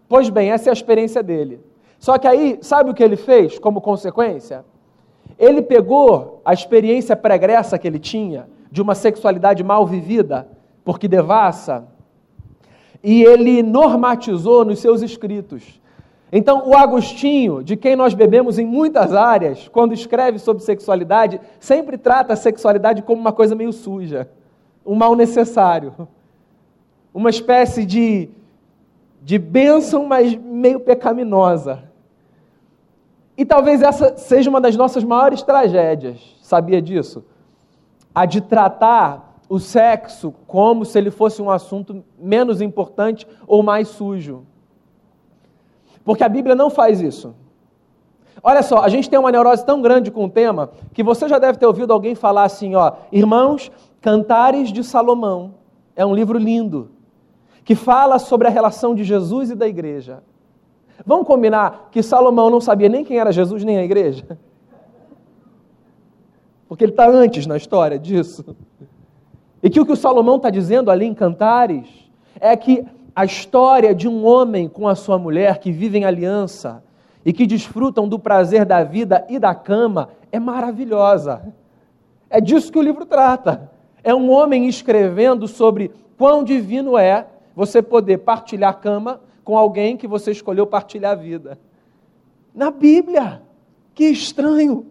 Pois 0.09 0.29
bem, 0.29 0.51
essa 0.51 0.69
é 0.69 0.71
a 0.71 0.73
experiência 0.73 1.23
dele. 1.23 1.61
Só 1.99 2.17
que 2.17 2.27
aí, 2.27 2.59
sabe 2.63 2.91
o 2.91 2.95
que 2.95 3.03
ele 3.03 3.17
fez 3.17 3.59
como 3.59 3.81
consequência? 3.81 4.65
Ele 5.39 5.63
pegou 5.63 6.41
a 6.45 6.53
experiência 6.53 7.15
pregressa 7.17 7.79
que 7.79 7.87
ele 7.87 7.99
tinha 7.99 8.49
de 8.71 8.81
uma 8.81 8.95
sexualidade 8.95 9.63
mal 9.63 9.87
vivida, 9.87 10.49
porque 10.85 11.09
devassa, 11.09 11.85
e 13.03 13.23
ele 13.23 13.63
normatizou 13.63 14.65
nos 14.65 14.79
seus 14.79 15.03
escritos. 15.03 15.81
Então, 16.33 16.69
o 16.69 16.77
Agostinho, 16.77 17.63
de 17.63 17.77
quem 17.77 17.97
nós 17.97 18.15
bebemos 18.15 18.59
em 18.59 18.65
muitas 18.65 19.13
áreas, 19.15 19.67
quando 19.69 19.93
escreve 19.93 20.39
sobre 20.39 20.63
sexualidade, 20.63 21.41
sempre 21.59 21.99
trata 21.99 22.35
a 22.35 22.37
sexualidade 22.37 23.03
como 23.03 23.21
uma 23.21 23.33
coisa 23.33 23.55
meio 23.55 23.73
suja, 23.73 24.29
um 24.87 24.95
mal 24.95 25.17
necessário, 25.17 26.09
uma 27.13 27.31
espécie 27.31 27.85
de, 27.85 28.29
de 29.23 29.39
bênção, 29.39 30.07
mas 30.07 30.37
meio 30.37 30.79
pecaminosa. 30.79 31.83
E 33.37 33.45
talvez 33.45 33.83
essa 33.83 34.17
seja 34.17 34.51
uma 34.51 34.61
das 34.61 34.77
nossas 34.77 35.03
maiores 35.03 35.43
tragédias, 35.43 36.21
sabia 36.43 36.81
disso? 36.81 37.25
A 38.15 38.25
de 38.25 38.41
tratar 38.41 39.30
o 39.51 39.59
sexo 39.59 40.33
como 40.47 40.85
se 40.85 40.97
ele 40.97 41.11
fosse 41.11 41.43
um 41.43 41.51
assunto 41.51 42.05
menos 42.17 42.61
importante 42.61 43.27
ou 43.49 43.65
mais 43.65 43.89
sujo. 43.89 44.47
Porque 46.05 46.23
a 46.23 46.29
Bíblia 46.29 46.55
não 46.55 46.71
faz 46.71 47.01
isso. 47.01 47.35
Olha 48.45 48.63
só, 48.63 48.79
a 48.79 48.89
gente 48.89 49.11
tem 49.11 49.19
uma 49.19 49.33
neurose 49.33 49.67
tão 49.67 49.83
grande 49.83 50.09
com 50.13 50.27
o 50.27 50.31
tema 50.31 50.71
que 50.95 51.03
você 51.03 51.29
já 51.29 51.37
deve 51.37 51.59
ter 51.59 51.67
ouvido 51.67 51.93
alguém 51.93 52.15
falar 52.15 52.45
assim, 52.45 52.77
ó, 52.77 52.93
irmãos, 53.11 53.73
Cantares 54.01 54.73
de 54.73 54.85
Salomão 54.85 55.55
é 55.97 56.07
um 56.07 56.15
livro 56.15 56.39
lindo 56.39 56.93
que 57.65 57.75
fala 57.75 58.21
sobre 58.21 58.47
a 58.47 58.51
relação 58.51 58.95
de 58.95 59.03
Jesus 59.03 59.51
e 59.51 59.57
da 59.57 59.67
igreja. 59.67 60.23
Vamos 61.05 61.27
combinar 61.27 61.89
que 61.91 62.05
Salomão 62.05 62.51
não 62.51 62.61
sabia 62.61 62.89
nem 62.89 63.05
quem 63.05 63.19
era 63.19 63.33
Jesus 63.33 63.65
nem 63.65 63.79
a 63.79 63.85
igreja? 63.85 64.39
Porque 66.69 66.85
ele 66.85 66.93
está 66.93 67.11
antes 67.11 67.47
na 67.47 67.57
história 67.57 67.99
disso. 67.99 68.57
E 69.63 69.69
que 69.69 69.81
o 69.81 69.87
que 69.87 69.93
o 69.93 69.97
Salomão 69.97 70.37
está 70.37 70.51
dizendo 70.51 70.91
ali 70.91 71.05
em 71.05 71.15
Cantares 71.15 71.87
é 72.41 72.57
que 72.57 72.85
a 73.15 73.25
história 73.25 73.95
de 73.95 74.09
um 74.09 74.25
homem 74.25 74.69
com 74.69 74.89
a 74.89 74.95
sua 74.95 75.19
mulher 75.19 75.59
que 75.59 75.71
vivem 75.71 76.05
aliança 76.05 76.83
e 77.25 77.33
que 77.33 77.47
desfrutam 77.47 78.09
do 78.09 78.19
prazer 78.19 78.65
da 78.65 78.83
vida 78.83 79.27
e 79.29 79.39
da 79.39 79.55
cama 79.55 80.11
é 80.33 80.39
maravilhosa. 80.39 81.53
É 82.29 82.41
disso 82.41 82.73
que 82.73 82.79
o 82.79 82.83
livro 82.83 83.05
trata. 83.05 83.71
É 84.03 84.15
um 84.15 84.31
homem 84.31 84.67
escrevendo 84.67 85.47
sobre 85.47 85.91
quão 86.17 86.43
divino 86.43 86.97
é 86.97 87.27
você 87.55 87.83
poder 87.83 88.19
partilhar 88.19 88.81
cama 88.81 89.21
com 89.45 89.59
alguém 89.59 89.97
que 89.97 90.07
você 90.07 90.31
escolheu 90.31 90.67
partilhar 90.67 91.13
a 91.13 91.17
vida. 91.17 91.59
Na 92.55 92.71
Bíblia. 92.71 93.43
Que 93.95 94.05
estranho. 94.05 94.87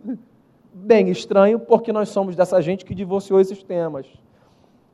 Bem 0.72 1.10
estranho, 1.10 1.60
porque 1.60 1.92
nós 1.92 2.10
somos 2.10 2.36
dessa 2.36 2.62
gente 2.62 2.86
que 2.86 2.94
divorciou 2.94 3.40
esses 3.40 3.64
temas. 3.64 4.06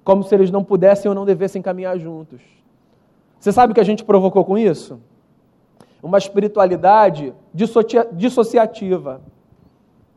Como 0.05 0.23
se 0.23 0.33
eles 0.33 0.49
não 0.49 0.63
pudessem 0.63 1.09
ou 1.09 1.15
não 1.15 1.25
devessem 1.25 1.61
caminhar 1.61 1.99
juntos. 1.99 2.39
Você 3.37 3.51
sabe 3.51 3.71
o 3.71 3.73
que 3.75 3.81
a 3.81 3.85
gente 3.85 4.05
provocou 4.05 4.45
com 4.45 4.57
isso? 4.57 5.01
Uma 6.01 6.17
espiritualidade 6.17 7.33
dissociativa, 7.53 9.21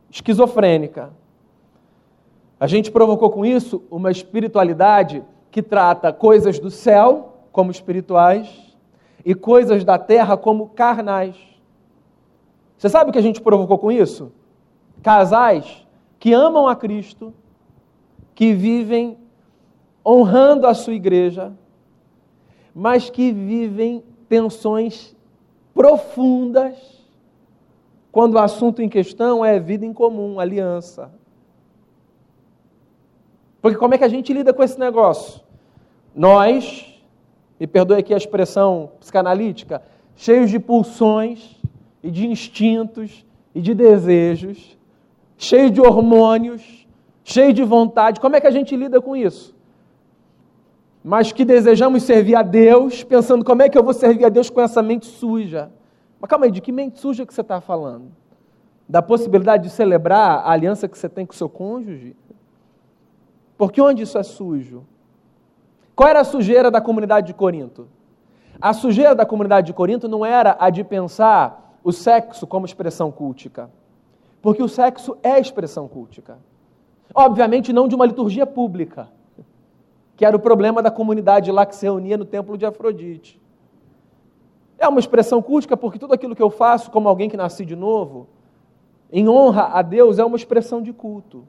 esquizofrênica. 0.09 1.11
A 2.59 2.67
gente 2.67 2.91
provocou 2.91 3.29
com 3.29 3.45
isso 3.45 3.83
uma 3.89 4.11
espiritualidade 4.11 5.23
que 5.49 5.61
trata 5.61 6.13
coisas 6.13 6.59
do 6.59 6.69
céu 6.69 7.43
como 7.51 7.71
espirituais 7.71 8.75
e 9.25 9.33
coisas 9.33 9.83
da 9.83 9.97
terra 9.97 10.37
como 10.37 10.69
carnais. 10.69 11.35
Você 12.77 12.87
sabe 12.87 13.09
o 13.09 13.13
que 13.13 13.19
a 13.19 13.23
gente 13.23 13.41
provocou 13.41 13.77
com 13.77 13.91
isso? 13.91 14.31
Casais 15.01 15.85
que 16.19 16.33
amam 16.33 16.67
a 16.67 16.75
Cristo, 16.75 17.33
que 18.35 18.53
vivem 18.53 19.17
honrando 20.05 20.67
a 20.67 20.73
sua 20.73 20.93
igreja, 20.93 21.53
mas 22.73 23.09
que 23.09 23.31
vivem 23.31 24.03
tensões 24.27 25.15
profundas 25.73 26.99
quando 28.11 28.35
o 28.35 28.39
assunto 28.39 28.81
em 28.81 28.89
questão 28.89 29.43
é 29.43 29.59
vida 29.59 29.85
em 29.85 29.93
comum, 29.93 30.39
aliança. 30.39 31.11
Porque 33.61 33.77
como 33.77 33.93
é 33.93 33.97
que 33.97 34.03
a 34.03 34.09
gente 34.09 34.33
lida 34.33 34.53
com 34.53 34.63
esse 34.63 34.79
negócio? 34.79 35.41
Nós 36.15 37.01
me 37.59 37.67
perdoe 37.67 37.99
aqui 37.99 38.13
a 38.13 38.17
expressão 38.17 38.91
psicanalítica, 38.99 39.81
cheios 40.15 40.49
de 40.49 40.59
pulsões 40.59 41.57
e 42.01 42.09
de 42.09 42.25
instintos 42.25 43.25
e 43.53 43.61
de 43.61 43.73
desejos, 43.73 44.77
cheio 45.37 45.69
de 45.69 45.81
hormônios, 45.81 46.87
cheio 47.23 47.53
de 47.53 47.63
vontade. 47.63 48.19
Como 48.19 48.35
é 48.35 48.41
que 48.41 48.47
a 48.47 48.51
gente 48.51 48.75
lida 48.75 49.01
com 49.01 49.15
isso? 49.15 49.55
Mas 51.03 51.31
que 51.31 51.45
desejamos 51.45 52.03
servir 52.03 52.35
a 52.35 52.41
Deus, 52.41 53.03
pensando 53.03 53.45
como 53.45 53.61
é 53.61 53.69
que 53.69 53.77
eu 53.77 53.83
vou 53.83 53.93
servir 53.93 54.25
a 54.25 54.29
Deus 54.29 54.49
com 54.49 54.61
essa 54.61 54.81
mente 54.81 55.05
suja. 55.05 55.71
Mas 56.19 56.29
calma 56.29 56.45
aí, 56.45 56.51
de 56.51 56.61
que 56.61 56.71
mente 56.71 56.99
suja 56.99 57.25
que 57.25 57.33
você 57.33 57.41
está 57.41 57.61
falando? 57.61 58.11
Da 58.87 59.01
possibilidade 59.01 59.63
de 59.63 59.69
celebrar 59.69 60.39
a 60.39 60.51
aliança 60.51 60.87
que 60.87 60.97
você 60.97 61.07
tem 61.07 61.25
com 61.25 61.33
o 61.33 61.35
seu 61.35 61.47
cônjuge? 61.47 62.15
Porque 63.57 63.81
onde 63.81 64.03
isso 64.03 64.17
é 64.17 64.23
sujo? 64.23 64.85
Qual 65.95 66.09
era 66.09 66.21
a 66.21 66.23
sujeira 66.23 66.69
da 66.71 66.81
comunidade 66.81 67.27
de 67.27 67.33
Corinto? 67.33 67.87
A 68.61 68.73
sujeira 68.73 69.15
da 69.15 69.25
comunidade 69.25 69.67
de 69.67 69.73
Corinto 69.73 70.07
não 70.07 70.25
era 70.25 70.57
a 70.59 70.69
de 70.69 70.83
pensar 70.83 71.77
o 71.83 71.91
sexo 71.93 72.45
como 72.45 72.65
expressão 72.65 73.09
cultica, 73.11 73.69
porque 74.41 74.61
o 74.61 74.67
sexo 74.67 75.17
é 75.23 75.39
expressão 75.39 75.87
cultica. 75.87 76.37
Obviamente, 77.13 77.71
não 77.71 77.87
de 77.87 77.95
uma 77.95 78.05
liturgia 78.05 78.45
pública, 78.45 79.07
que 80.19 80.25
era 80.25 80.35
o 80.35 80.39
problema 80.39 80.81
da 80.81 80.91
comunidade 80.91 81.49
lá 81.49 81.65
que 81.65 81.73
se 81.73 81.85
reunia 81.85 82.17
no 82.17 82.25
templo 82.25 82.57
de 82.57 82.65
Afrodite. 82.65 83.39
É 84.77 84.85
uma 84.85 84.99
expressão 84.99 85.41
cultica 85.41 85.77
porque 85.77 85.97
tudo 85.97 86.13
aquilo 86.13 86.35
que 86.35 86.41
eu 86.41 86.49
faço 86.49 86.91
como 86.91 87.07
alguém 87.07 87.29
que 87.29 87.37
nasci 87.37 87.63
de 87.63 87.73
novo, 87.73 88.27
em 89.09 89.29
honra 89.29 89.69
a 89.71 89.81
Deus, 89.81 90.19
é 90.19 90.25
uma 90.25 90.35
expressão 90.35 90.81
de 90.81 90.91
culto. 90.91 91.47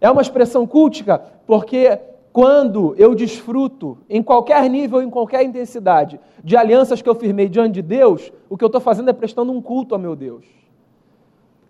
É 0.00 0.10
uma 0.10 0.20
expressão 0.20 0.66
cultica 0.66 1.22
porque 1.46 2.00
quando 2.32 2.96
eu 2.98 3.14
desfruto, 3.14 3.96
em 4.10 4.24
qualquer 4.24 4.68
nível, 4.68 5.00
em 5.00 5.08
qualquer 5.08 5.44
intensidade, 5.44 6.18
de 6.42 6.56
alianças 6.56 7.00
que 7.00 7.08
eu 7.08 7.14
firmei 7.14 7.48
diante 7.48 7.74
de 7.74 7.82
Deus, 7.82 8.32
o 8.50 8.58
que 8.58 8.64
eu 8.64 8.66
estou 8.66 8.80
fazendo 8.80 9.10
é 9.10 9.12
prestando 9.12 9.52
um 9.52 9.62
culto 9.62 9.94
ao 9.94 10.00
meu 10.00 10.16
Deus. 10.16 10.44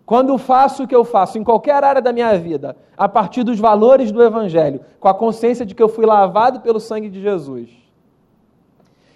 Quando 0.05 0.37
faço 0.37 0.83
o 0.83 0.87
que 0.87 0.95
eu 0.95 1.05
faço 1.05 1.37
em 1.37 1.43
qualquer 1.43 1.83
área 1.83 2.01
da 2.01 2.11
minha 2.11 2.37
vida, 2.37 2.75
a 2.97 3.07
partir 3.07 3.43
dos 3.43 3.59
valores 3.59 4.11
do 4.11 4.21
Evangelho, 4.21 4.81
com 4.99 5.07
a 5.07 5.13
consciência 5.13 5.65
de 5.65 5.73
que 5.73 5.81
eu 5.81 5.87
fui 5.87 6.05
lavado 6.05 6.59
pelo 6.59 6.79
sangue 6.79 7.09
de 7.09 7.21
Jesus 7.21 7.69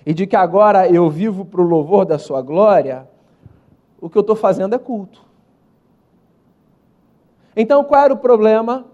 e 0.05 0.13
de 0.13 0.25
que 0.25 0.35
agora 0.35 0.87
eu 0.87 1.09
vivo 1.09 1.43
para 1.43 1.59
o 1.59 1.67
louvor 1.67 2.05
da 2.05 2.17
Sua 2.17 2.41
glória, 2.41 3.07
o 3.99 4.09
que 4.09 4.17
eu 4.17 4.21
estou 4.21 4.35
fazendo 4.35 4.73
é 4.73 4.77
culto. 4.77 5.21
Então, 7.53 7.83
qual 7.83 8.05
era 8.05 8.13
o 8.13 8.17
problema 8.17 8.85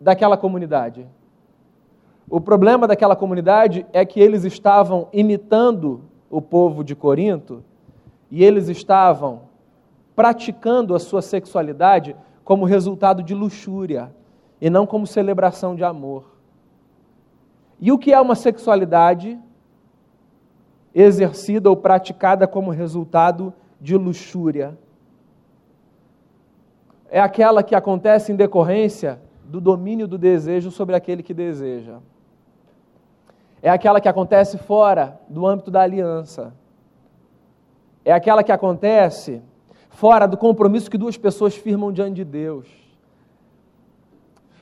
daquela 0.00 0.36
comunidade? 0.36 1.06
O 2.28 2.40
problema 2.40 2.88
daquela 2.88 3.14
comunidade 3.14 3.86
é 3.92 4.04
que 4.04 4.18
eles 4.18 4.44
estavam 4.44 5.08
imitando 5.12 6.02
o 6.28 6.40
povo 6.40 6.82
de 6.82 6.96
Corinto 6.96 7.62
e 8.30 8.42
eles 8.42 8.68
estavam 8.68 9.49
praticando 10.20 10.94
a 10.94 10.98
sua 10.98 11.22
sexualidade 11.22 12.14
como 12.44 12.66
resultado 12.66 13.22
de 13.22 13.34
luxúria 13.34 14.14
e 14.60 14.68
não 14.68 14.86
como 14.86 15.06
celebração 15.06 15.74
de 15.74 15.82
amor. 15.82 16.36
E 17.80 17.90
o 17.90 17.96
que 17.96 18.12
é 18.12 18.20
uma 18.20 18.34
sexualidade 18.34 19.40
exercida 20.94 21.70
ou 21.70 21.74
praticada 21.74 22.46
como 22.46 22.70
resultado 22.70 23.54
de 23.80 23.96
luxúria. 23.96 24.78
É 27.08 27.18
aquela 27.18 27.62
que 27.62 27.74
acontece 27.74 28.30
em 28.30 28.36
decorrência 28.36 29.22
do 29.42 29.58
domínio 29.58 30.06
do 30.06 30.18
desejo 30.18 30.70
sobre 30.70 30.94
aquele 30.94 31.22
que 31.22 31.32
deseja. 31.32 31.96
É 33.62 33.70
aquela 33.70 34.02
que 34.02 34.08
acontece 34.08 34.58
fora 34.58 35.18
do 35.30 35.46
âmbito 35.46 35.70
da 35.70 35.80
aliança. 35.80 36.52
É 38.04 38.12
aquela 38.12 38.44
que 38.44 38.52
acontece 38.52 39.42
fora 39.90 40.26
do 40.26 40.36
compromisso 40.36 40.90
que 40.90 40.96
duas 40.96 41.16
pessoas 41.16 41.54
firmam 41.54 41.92
diante 41.92 42.14
de 42.14 42.24
Deus. 42.24 42.66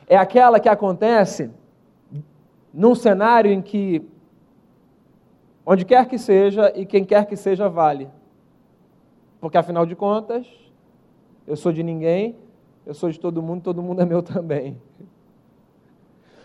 É 0.07 0.17
aquela 0.17 0.59
que 0.59 0.69
acontece 0.69 1.51
num 2.73 2.95
cenário 2.95 3.53
em 3.53 3.63
que, 3.63 4.03
onde 5.65 5.85
quer 5.85 6.07
que 6.07 6.19
seja 6.19 6.73
e 6.75 6.85
quem 6.85 7.05
quer 7.05 7.27
que 7.27 7.37
seja, 7.37 7.69
vale. 7.69 8.09
Porque 9.41 9.59
afinal 9.59 9.87
de 9.87 9.95
contas, 9.95 10.47
eu 11.47 11.57
sou 11.57 11.73
de 11.73 11.83
ninguém, 11.83 12.35
eu 12.85 12.95
sou 12.95 13.11
de 13.11 13.21
todo 13.21 13.43
mundo, 13.43 13.63
todo 13.63 13.83
mundo 13.83 14.01
é 14.01 14.05
meu 14.05 14.23
também. 14.23 14.81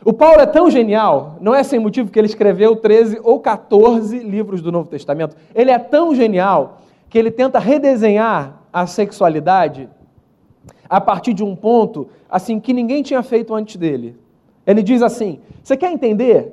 O 0.06 0.12
Paulo 0.12 0.41
é 0.41 0.46
tão 0.46 0.69
genial, 0.69 1.38
não 1.39 1.56
é 1.56 1.63
sem 1.63 1.80
motivo 1.80 2.12
que 2.12 2.19
ele 2.19 2.28
escreveu 2.28 2.76
13 2.76 3.22
ou 3.24 3.39
14 3.39 4.19
livros 4.19 4.62
do 4.62 4.69
Novo 4.69 4.89
Testamento. 4.89 5.38
Ele 5.56 5.72
é 5.72 5.80
tão 5.80 6.13
genial 6.13 6.82
que 7.10 7.17
ele 7.17 7.32
tenta 7.32 7.58
redesenhar 7.58 8.62
a 8.73 8.88
sexualidade 8.88 9.88
a 10.89 10.99
partir 10.99 11.33
de 11.33 11.43
um 11.43 11.55
ponto 11.55 12.09
assim 12.29 12.59
que 12.59 12.73
ninguém 12.73 13.03
tinha 13.03 13.21
feito 13.21 13.53
antes 13.53 13.75
dele. 13.75 14.17
Ele 14.65 14.81
diz 14.81 15.01
assim: 15.01 15.39
Você 15.63 15.77
quer 15.77 15.91
entender 15.91 16.51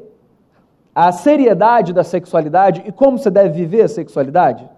a 0.95 1.11
seriedade 1.11 1.93
da 1.93 2.05
sexualidade 2.05 2.83
e 2.87 2.93
como 2.93 3.19
você 3.19 3.31
deve 3.31 3.51
viver 3.51 3.83
a 3.83 3.89
sexualidade? 3.89 4.69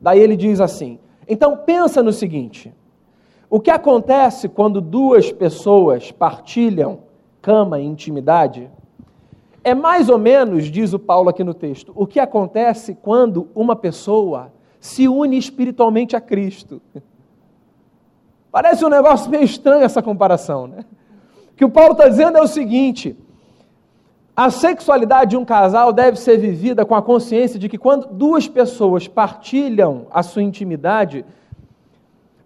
Daí 0.00 0.20
ele 0.20 0.36
diz 0.36 0.60
assim: 0.60 0.98
Então 1.26 1.56
pensa 1.56 2.02
no 2.02 2.12
seguinte: 2.12 2.72
o 3.48 3.58
que 3.58 3.70
acontece 3.70 4.48
quando 4.48 4.80
duas 4.80 5.32
pessoas 5.32 6.12
partilham 6.12 7.00
cama 7.40 7.78
e 7.78 7.84
intimidade, 7.84 8.70
é 9.62 9.74
mais 9.74 10.08
ou 10.08 10.18
menos, 10.18 10.64
diz 10.70 10.94
o 10.94 10.98
Paulo 10.98 11.28
aqui 11.28 11.44
no 11.44 11.52
texto, 11.52 11.92
o 11.94 12.06
que 12.06 12.18
acontece 12.18 12.94
quando 12.94 13.48
uma 13.54 13.76
pessoa 13.76 14.50
se 14.84 15.08
une 15.08 15.38
espiritualmente 15.38 16.14
a 16.14 16.20
Cristo. 16.20 16.82
Parece 18.52 18.84
um 18.84 18.90
negócio 18.90 19.30
meio 19.30 19.42
estranho 19.42 19.82
essa 19.82 20.02
comparação, 20.02 20.66
né? 20.66 20.84
O 21.52 21.56
que 21.56 21.64
o 21.64 21.70
Paulo 21.70 21.92
está 21.92 22.06
dizendo 22.06 22.36
é 22.36 22.42
o 22.42 22.46
seguinte: 22.46 23.16
a 24.36 24.50
sexualidade 24.50 25.30
de 25.30 25.36
um 25.38 25.44
casal 25.44 25.90
deve 25.90 26.18
ser 26.18 26.36
vivida 26.36 26.84
com 26.84 26.94
a 26.94 27.00
consciência 27.00 27.58
de 27.58 27.66
que 27.66 27.78
quando 27.78 28.08
duas 28.08 28.46
pessoas 28.46 29.08
partilham 29.08 30.06
a 30.10 30.22
sua 30.22 30.42
intimidade, 30.42 31.24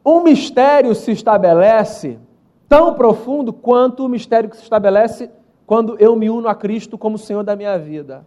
um 0.06 0.22
mistério 0.22 0.94
se 0.94 1.10
estabelece 1.10 2.20
tão 2.68 2.94
profundo 2.94 3.52
quanto 3.52 4.04
o 4.04 4.08
mistério 4.08 4.48
que 4.48 4.56
se 4.56 4.62
estabelece 4.62 5.28
quando 5.66 5.96
eu 5.98 6.14
me 6.14 6.30
uno 6.30 6.46
a 6.46 6.54
Cristo 6.54 6.96
como 6.96 7.18
Senhor 7.18 7.42
da 7.42 7.56
minha 7.56 7.76
vida. 7.76 8.24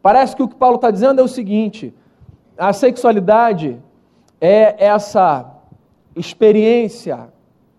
Parece 0.00 0.34
que 0.34 0.42
o 0.42 0.48
que 0.48 0.56
Paulo 0.56 0.76
está 0.76 0.90
dizendo 0.90 1.20
é 1.20 1.22
o 1.22 1.28
seguinte: 1.28 1.94
a 2.68 2.72
sexualidade 2.72 3.82
é 4.40 4.86
essa 4.86 5.52
experiência, 6.14 7.28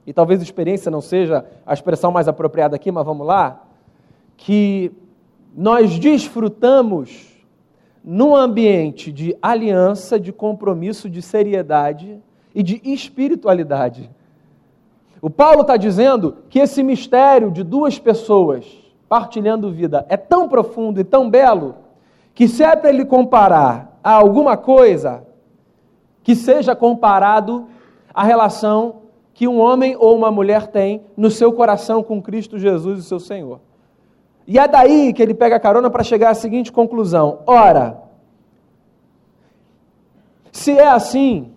e 0.05 0.11
talvez 0.11 0.41
experiência 0.41 0.91
não 0.91 0.99
seja 0.99 1.45
a 1.65 1.73
expressão 1.73 2.11
mais 2.11 2.27
apropriada 2.27 2.75
aqui, 2.75 2.91
mas 2.91 3.05
vamos 3.05 3.25
lá, 3.25 3.63
que 4.35 4.91
nós 5.55 5.97
desfrutamos 5.97 7.31
num 8.03 8.35
ambiente 8.35 9.09
de 9.09 9.37
aliança, 9.41 10.19
de 10.19 10.33
compromisso, 10.33 11.09
de 11.09 11.21
seriedade 11.21 12.21
e 12.53 12.61
de 12.61 12.81
espiritualidade. 12.83 14.11
O 15.21 15.29
Paulo 15.29 15.61
está 15.61 15.77
dizendo 15.77 16.39
que 16.49 16.59
esse 16.59 16.83
mistério 16.83 17.51
de 17.51 17.63
duas 17.63 17.97
pessoas 17.97 18.65
partilhando 19.07 19.71
vida 19.71 20.05
é 20.09 20.17
tão 20.17 20.49
profundo 20.49 20.99
e 20.99 21.05
tão 21.05 21.29
belo 21.29 21.75
que 22.33 22.49
se 22.49 22.65
é 22.65 22.75
para 22.75 22.89
ele 22.89 23.05
comparar 23.05 23.92
a 24.03 24.11
alguma 24.11 24.57
coisa, 24.57 25.25
que 26.23 26.35
seja 26.35 26.75
comparado 26.75 27.67
à 28.13 28.23
relação 28.23 29.03
que 29.33 29.47
um 29.47 29.59
homem 29.59 29.95
ou 29.97 30.15
uma 30.15 30.29
mulher 30.29 30.67
tem 30.67 31.01
no 31.17 31.31
seu 31.31 31.51
coração 31.51 32.03
com 32.03 32.21
Cristo 32.21 32.59
Jesus 32.59 32.99
e 32.99 33.03
seu 33.03 33.19
Senhor. 33.19 33.59
E 34.45 34.59
é 34.59 34.67
daí 34.67 35.13
que 35.13 35.21
ele 35.21 35.33
pega 35.33 35.55
a 35.55 35.59
carona 35.59 35.89
para 35.89 36.03
chegar 36.03 36.29
à 36.29 36.35
seguinte 36.35 36.71
conclusão: 36.71 37.39
ora, 37.47 38.01
se 40.51 40.77
é 40.77 40.87
assim, 40.87 41.51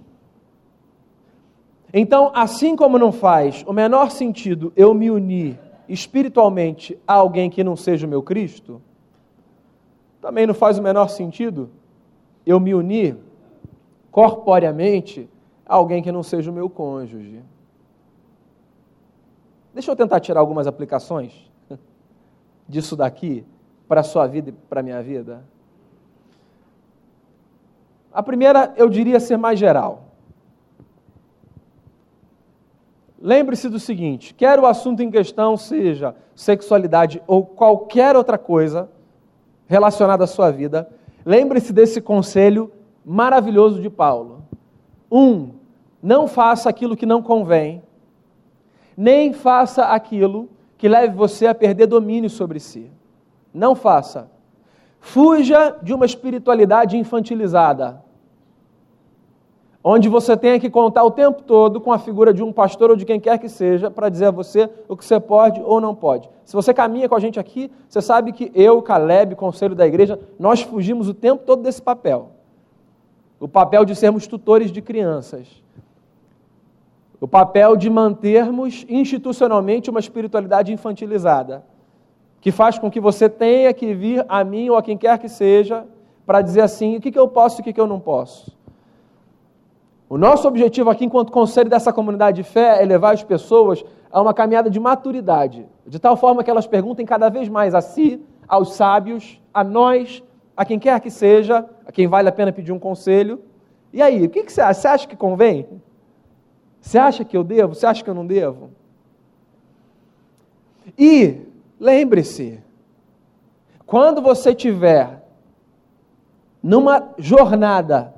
então, 1.93 2.31
assim 2.35 2.77
como 2.77 2.99
não 2.99 3.13
faz 3.13 3.65
o 3.67 3.73
menor 3.73 4.11
sentido 4.11 4.73
eu 4.77 4.95
me 4.95 5.11
unir 5.11 5.59
espiritualmente 5.89 6.99
a 7.07 7.15
alguém 7.15 7.49
que 7.49 7.63
não 7.63 7.77
seja 7.77 8.07
o 8.07 8.11
meu 8.11 8.23
Cristo, 8.23 8.81
também 10.21 10.47
não 10.47 10.55
faz 10.55 10.79
o 10.79 10.83
menor 10.83 11.09
sentido 11.09 11.71
eu 12.47 12.61
me 12.61 12.73
unir 12.73 13.19
corporeamente 14.11 15.29
a 15.67 15.75
alguém 15.75 16.03
que 16.03 16.13
não 16.13 16.23
seja 16.23 16.51
o 16.51 16.55
meu 16.55 16.71
cônjuge. 16.71 17.43
Deixa 19.75 19.91
eu 19.91 19.97
tentar 19.97 20.21
tirar 20.21 20.41
algumas 20.41 20.67
aplicações 20.67 21.51
disso 22.67 22.97
daqui 22.97 23.45
para 23.89 24.01
a 24.01 24.05
sua 24.05 24.27
vida 24.27 24.51
e 24.51 24.53
para 24.53 24.81
a 24.81 24.83
minha 24.83 25.03
vida. 25.03 25.45
A 28.13 28.23
primeira, 28.23 28.73
eu 28.77 28.89
diria 28.89 29.21
ser 29.21 29.37
mais 29.37 29.59
geral. 29.59 30.05
Lembre-se 33.21 33.69
do 33.69 33.79
seguinte: 33.79 34.33
quer 34.33 34.59
o 34.59 34.67
assunto 34.67 35.03
em 35.03 35.11
questão 35.11 35.57
seja 35.57 36.15
sexualidade 36.35 37.23
ou 37.27 37.45
qualquer 37.45 38.17
outra 38.17 38.39
coisa 38.39 38.89
relacionada 39.67 40.25
à 40.25 40.27
sua 40.27 40.51
vida, 40.51 40.89
lembre-se 41.27 41.73
desse 41.73 42.01
conselho 42.01 42.71
maravilhoso 43.05 43.83
de 43.83 43.91
Paulo. 43.91 44.45
Um, 45.11 45.51
não 46.01 46.29
faça 46.29 46.71
aquilo 46.71 46.97
que 46.97 47.05
não 47.05 47.21
convém, 47.21 47.83
nem 48.97 49.33
faça 49.33 49.87
aquilo 49.87 50.49
que 50.79 50.89
leve 50.89 51.17
você 51.17 51.49
a 51.49 51.55
perder 51.55 51.87
domínio 51.87 52.31
sobre 52.31 52.61
si. 52.61 52.91
Não 53.53 53.75
faça. 53.75 54.31
Fuja 55.01 55.77
de 55.83 55.93
uma 55.93 56.07
espiritualidade 56.07 56.97
infantilizada 56.97 58.06
onde 59.89 60.09
você 60.09 60.37
tenha 60.37 60.59
que 60.59 60.69
contar 60.69 61.05
o 61.05 61.13
tempo 61.13 61.45
todo 61.45 61.81
com 61.81 61.93
a 61.93 61.99
figura 62.01 62.35
de 62.35 62.43
um 62.43 62.53
pastor 62.53 62.91
ou 62.91 62.97
de 62.97 63.05
quem 63.05 63.21
quer 63.21 63.39
que 63.39 63.49
seja 63.49 63.89
para 63.89 64.09
dizer 64.09 64.25
a 64.25 64.31
você 64.33 64.69
o 64.89 64.97
que 64.97 65.05
você 65.05 65.21
pode 65.21 65.63
ou 65.63 65.81
não 65.81 65.95
pode. 65.95 66.29
Se 66.45 66.57
você 66.57 66.75
caminha 66.75 67.09
com 67.09 67.15
a 67.15 67.21
gente 67.21 67.39
aqui, 67.39 67.71
você 67.89 68.03
sabe 68.03 68.33
que 68.33 68.51
eu, 68.53 68.83
Caleb, 68.83 69.37
conselho 69.37 69.77
da 69.77 69.87
igreja, 69.87 70.19
nós 70.41 70.61
fugimos 70.61 71.09
o 71.09 71.15
tempo 71.15 71.45
todo 71.47 71.63
desse 71.63 71.81
papel. 71.81 72.33
O 73.39 73.47
papel 73.47 73.85
de 73.85 73.95
sermos 73.95 74.27
tutores 74.27 74.73
de 74.73 74.83
crianças. 74.83 75.63
O 77.21 77.29
papel 77.29 77.77
de 77.77 77.89
mantermos 77.89 78.85
institucionalmente 78.89 79.89
uma 79.89 80.01
espiritualidade 80.01 80.73
infantilizada, 80.73 81.65
que 82.41 82.51
faz 82.51 82.77
com 82.77 82.91
que 82.91 82.99
você 82.99 83.29
tenha 83.29 83.73
que 83.73 83.95
vir 83.95 84.27
a 84.29 84.43
mim 84.43 84.69
ou 84.69 84.77
a 84.77 84.83
quem 84.83 84.99
quer 84.99 85.17
que 85.21 85.29
seja 85.29 85.87
para 86.27 86.43
dizer 86.43 86.63
assim: 86.63 86.97
o 86.97 87.01
que, 87.01 87.13
que 87.13 87.19
eu 87.19 87.29
posso 87.29 87.61
e 87.61 87.63
o 87.63 87.65
que, 87.65 87.73
que 87.73 87.81
eu 87.81 87.87
não 87.87 88.01
posso. 88.01 88.56
O 90.09 90.17
nosso 90.17 90.47
objetivo 90.47 90.89
aqui, 90.89 91.05
enquanto 91.05 91.33
conselho 91.33 91.69
dessa 91.69 91.93
comunidade 91.93 92.43
de 92.43 92.49
fé, 92.49 92.81
é 92.81 92.87
levar 92.87 93.13
as 93.13 93.25
pessoas 93.25 93.85
a 94.11 94.23
uma 94.23 94.33
caminhada 94.33 94.71
de 94.71 94.79
maturidade, 94.79 95.67
de 95.87 95.99
tal 95.99 96.17
forma 96.17 96.45
que 96.45 96.51
elas 96.51 96.67
perguntem 96.67 97.05
cada 97.05 97.29
vez 97.29 97.49
mais 97.49 97.75
a 97.75 97.81
si, 97.81 98.23
aos 98.47 98.75
sábios, 98.75 99.41
a 99.53 99.65
nós, 99.65 100.23
a 100.57 100.65
quem 100.65 100.79
quer 100.79 101.01
que 101.01 101.11
seja, 101.11 101.69
a 101.85 101.91
quem 101.91 102.07
vale 102.07 102.29
a 102.29 102.33
pena 102.33 102.53
pedir 102.53 102.73
um 102.73 102.79
conselho. 102.79 103.41
E 103.93 104.01
aí, 104.01 104.25
o 104.25 104.31
que, 104.31 104.45
que 104.45 104.53
você 104.53 104.61
acha? 104.61 104.81
Você 104.81 104.89
acha 104.89 105.09
que 105.09 105.17
convém? 105.17 105.67
Você 106.81 106.99
acha 106.99 107.25
que 107.25 107.37
eu 107.37 107.43
devo? 107.43 107.75
Você 107.75 107.85
acha 107.85 108.03
que 108.03 108.09
eu 108.09 108.15
não 108.15 108.27
devo? 108.27 108.71
E 110.97 111.41
lembre-se, 111.81 112.63
quando 113.85 114.23
você 114.23 114.55
tiver 114.55 115.25
numa 116.63 117.11
jornada 117.19 118.16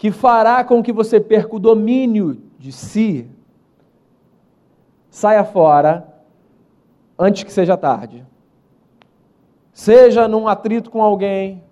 que 0.00 0.10
fará 0.10 0.64
com 0.64 0.82
que 0.82 0.94
você 0.94 1.20
perca 1.20 1.56
o 1.56 1.58
domínio 1.58 2.42
de 2.58 2.72
si, 2.72 3.30
saia 5.10 5.44
fora 5.44 6.08
antes 7.18 7.42
que 7.42 7.52
seja 7.52 7.76
tarde. 7.76 8.24
Seja 9.74 10.26
num 10.26 10.48
atrito 10.48 10.90
com 10.90 11.02
alguém, 11.02 11.62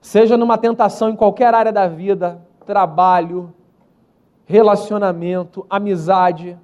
seja 0.00 0.36
numa 0.36 0.56
tentação 0.56 1.10
em 1.10 1.16
qualquer 1.16 1.52
área 1.52 1.72
da 1.72 1.88
vida, 1.88 2.40
trabalho, 2.64 3.52
relacionamento, 4.44 5.66
amizade. 5.68 6.56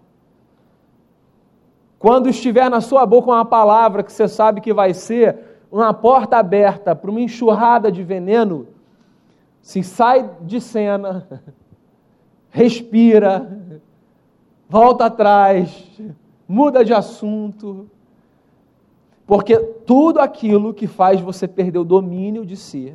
Quando 1.99 2.29
estiver 2.29 2.71
na 2.71 2.81
sua 2.81 3.05
boca 3.05 3.33
uma 3.33 3.45
palavra 3.45 4.05
que 4.05 4.13
você 4.13 4.29
sabe 4.29 4.61
que 4.61 4.73
vai 4.73 4.95
ser 4.95 5.59
uma 5.73 5.93
porta 5.93 6.37
aberta 6.37 6.95
para 6.95 7.11
uma 7.11 7.21
enxurrada 7.21 7.91
de 7.91 8.05
veneno, 8.05 8.69
se 9.63 9.83
sai 9.83 10.29
de 10.43 10.61
cena, 10.61 11.27
respira, 12.51 13.81
volta 14.69 15.07
atrás, 15.07 15.89
muda 16.47 16.85
de 16.85 16.93
assunto, 16.93 17.89
porque 19.25 19.57
tudo 19.57 20.19
aquilo 20.19 20.75
que 20.75 20.87
faz 20.87 21.21
você 21.21 21.49
perder 21.49 21.79
o 21.79 21.85
domínio 21.85 22.45
de 22.45 22.57
si 22.57 22.95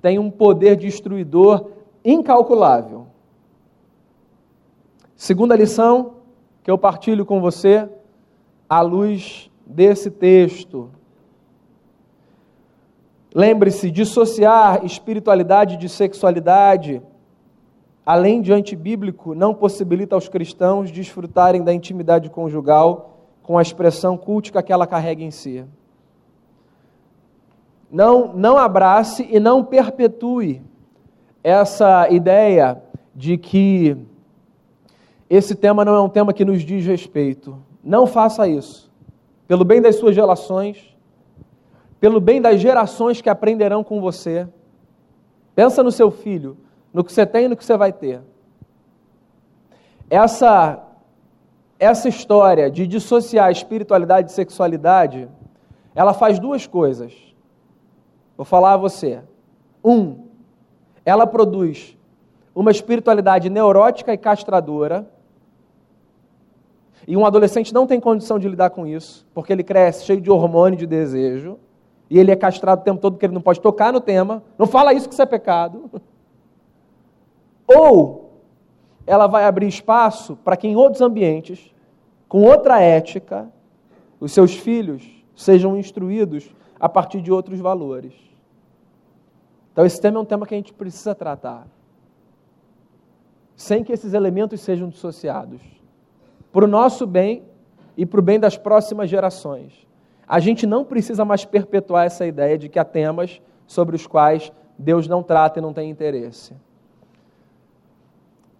tem 0.00 0.18
um 0.18 0.30
poder 0.30 0.74
destruidor 0.76 1.70
incalculável. 2.04 3.06
Segunda 5.14 5.54
lição 5.54 6.14
que 6.62 6.70
eu 6.70 6.78
partilho 6.78 7.26
com 7.26 7.40
você, 7.40 7.88
à 8.68 8.80
luz 8.80 9.50
desse 9.66 10.10
texto. 10.10 10.90
Lembre-se, 13.38 13.88
dissociar 13.88 14.84
espiritualidade 14.84 15.76
de 15.76 15.88
sexualidade, 15.88 17.00
além 18.04 18.42
de 18.42 18.52
antibíblico, 18.52 19.32
não 19.32 19.54
possibilita 19.54 20.16
aos 20.16 20.28
cristãos 20.28 20.90
desfrutarem 20.90 21.62
da 21.62 21.72
intimidade 21.72 22.28
conjugal 22.30 23.28
com 23.40 23.56
a 23.56 23.62
expressão 23.62 24.16
cultica 24.16 24.60
que 24.60 24.72
ela 24.72 24.88
carrega 24.88 25.22
em 25.22 25.30
si. 25.30 25.64
Não, 27.88 28.34
não 28.34 28.56
abrace 28.56 29.24
e 29.30 29.38
não 29.38 29.62
perpetue 29.62 30.60
essa 31.44 32.10
ideia 32.10 32.82
de 33.14 33.38
que 33.38 33.96
esse 35.30 35.54
tema 35.54 35.84
não 35.84 35.94
é 35.94 36.00
um 36.00 36.08
tema 36.08 36.32
que 36.32 36.44
nos 36.44 36.62
diz 36.62 36.84
respeito. 36.84 37.56
Não 37.84 38.04
faça 38.04 38.48
isso. 38.48 38.90
Pelo 39.46 39.64
bem 39.64 39.80
das 39.80 39.94
suas 39.94 40.16
relações, 40.16 40.97
pelo 42.00 42.20
bem 42.20 42.40
das 42.40 42.60
gerações 42.60 43.20
que 43.20 43.28
aprenderão 43.28 43.82
com 43.82 44.00
você. 44.00 44.48
Pensa 45.54 45.82
no 45.82 45.90
seu 45.90 46.10
filho, 46.10 46.56
no 46.92 47.02
que 47.02 47.12
você 47.12 47.26
tem 47.26 47.46
e 47.46 47.48
no 47.48 47.56
que 47.56 47.64
você 47.64 47.76
vai 47.76 47.92
ter. 47.92 48.20
Essa 50.08 50.84
essa 51.78 52.08
história 52.08 52.70
de 52.70 52.86
dissociar 52.86 53.50
espiritualidade 53.52 54.30
e 54.30 54.34
sexualidade, 54.34 55.28
ela 55.94 56.12
faz 56.12 56.38
duas 56.38 56.66
coisas. 56.66 57.14
Vou 58.36 58.44
falar 58.44 58.72
a 58.72 58.76
você. 58.76 59.22
Um, 59.84 60.26
ela 61.04 61.26
produz 61.26 61.96
uma 62.54 62.72
espiritualidade 62.72 63.48
neurótica 63.48 64.12
e 64.12 64.18
castradora. 64.18 65.08
E 67.06 67.16
um 67.16 67.24
adolescente 67.24 67.72
não 67.72 67.86
tem 67.86 68.00
condição 68.00 68.38
de 68.38 68.48
lidar 68.48 68.70
com 68.70 68.86
isso, 68.86 69.26
porque 69.32 69.52
ele 69.52 69.62
cresce 69.62 70.04
cheio 70.04 70.20
de 70.20 70.30
hormônio 70.30 70.78
de 70.78 70.86
desejo, 70.86 71.58
e 72.10 72.18
ele 72.18 72.30
é 72.30 72.36
castrado 72.36 72.80
o 72.80 72.84
tempo 72.84 73.00
todo 73.00 73.14
porque 73.14 73.26
ele 73.26 73.34
não 73.34 73.40
pode 73.40 73.60
tocar 73.60 73.92
no 73.92 74.00
tema. 74.00 74.42
Não 74.56 74.66
fala 74.66 74.92
isso 74.94 75.08
que 75.08 75.12
isso 75.12 75.22
é 75.22 75.26
pecado. 75.26 75.90
Ou 77.66 78.42
ela 79.06 79.26
vai 79.26 79.44
abrir 79.44 79.68
espaço 79.68 80.36
para 80.36 80.56
que 80.56 80.66
em 80.66 80.76
outros 80.76 81.02
ambientes, 81.02 81.74
com 82.28 82.42
outra 82.42 82.80
ética, 82.80 83.48
os 84.20 84.32
seus 84.32 84.54
filhos 84.54 85.02
sejam 85.34 85.76
instruídos 85.76 86.54
a 86.80 86.88
partir 86.88 87.20
de 87.20 87.32
outros 87.32 87.58
valores. 87.58 88.12
Então, 89.72 89.86
esse 89.86 90.00
tema 90.00 90.18
é 90.18 90.20
um 90.20 90.24
tema 90.24 90.46
que 90.46 90.54
a 90.54 90.56
gente 90.56 90.72
precisa 90.72 91.14
tratar, 91.14 91.66
sem 93.54 93.84
que 93.84 93.92
esses 93.92 94.12
elementos 94.12 94.60
sejam 94.60 94.88
dissociados, 94.88 95.60
para 96.52 96.64
o 96.64 96.68
nosso 96.68 97.06
bem 97.06 97.44
e 97.96 98.04
para 98.04 98.18
o 98.18 98.22
bem 98.22 98.40
das 98.40 98.56
próximas 98.56 99.08
gerações. 99.08 99.87
A 100.28 100.38
gente 100.40 100.66
não 100.66 100.84
precisa 100.84 101.24
mais 101.24 101.44
perpetuar 101.44 102.06
essa 102.06 102.26
ideia 102.26 102.58
de 102.58 102.68
que 102.68 102.78
há 102.78 102.84
temas 102.84 103.40
sobre 103.66 103.96
os 103.96 104.06
quais 104.06 104.52
Deus 104.78 105.08
não 105.08 105.22
trata 105.22 105.58
e 105.58 105.62
não 105.62 105.72
tem 105.72 105.90
interesse. 105.90 106.54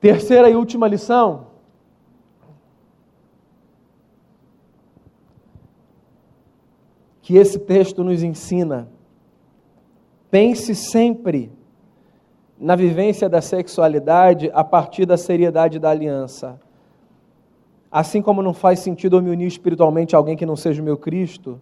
Terceira 0.00 0.48
e 0.48 0.56
última 0.56 0.88
lição. 0.88 1.48
Que 7.20 7.36
esse 7.36 7.58
texto 7.58 8.02
nos 8.02 8.22
ensina 8.22 8.88
Pense 10.30 10.74
sempre 10.74 11.50
na 12.58 12.76
vivência 12.76 13.28
da 13.28 13.40
sexualidade 13.40 14.50
a 14.52 14.62
partir 14.62 15.06
da 15.06 15.16
seriedade 15.16 15.78
da 15.78 15.90
aliança. 15.90 16.60
Assim 17.90 18.20
como 18.20 18.42
não 18.42 18.52
faz 18.52 18.80
sentido 18.80 19.16
eu 19.16 19.22
me 19.22 19.30
unir 19.30 19.46
espiritualmente 19.46 20.14
a 20.14 20.18
alguém 20.18 20.36
que 20.36 20.44
não 20.44 20.56
seja 20.56 20.82
o 20.82 20.84
meu 20.84 20.96
Cristo, 20.96 21.60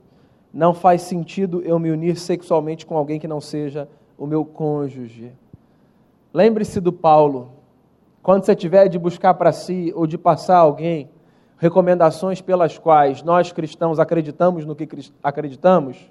não 0.52 0.74
faz 0.74 1.02
sentido 1.02 1.62
eu 1.62 1.78
me 1.78 1.90
unir 1.90 2.16
sexualmente 2.16 2.84
com 2.84 2.96
alguém 2.96 3.20
que 3.20 3.28
não 3.28 3.40
seja 3.40 3.88
o 4.18 4.26
meu 4.26 4.44
cônjuge. 4.44 5.32
Lembre-se 6.32 6.80
do 6.80 6.92
Paulo. 6.92 7.52
Quando 8.22 8.44
você 8.44 8.56
tiver 8.56 8.88
de 8.88 8.98
buscar 8.98 9.34
para 9.34 9.52
si 9.52 9.92
ou 9.94 10.06
de 10.06 10.18
passar 10.18 10.56
a 10.56 10.60
alguém 10.60 11.08
recomendações 11.58 12.40
pelas 12.40 12.76
quais 12.76 13.22
nós 13.22 13.52
cristãos 13.52 13.98
acreditamos 13.98 14.64
no 14.66 14.74
que 14.74 14.88
acreditamos, 15.22 16.10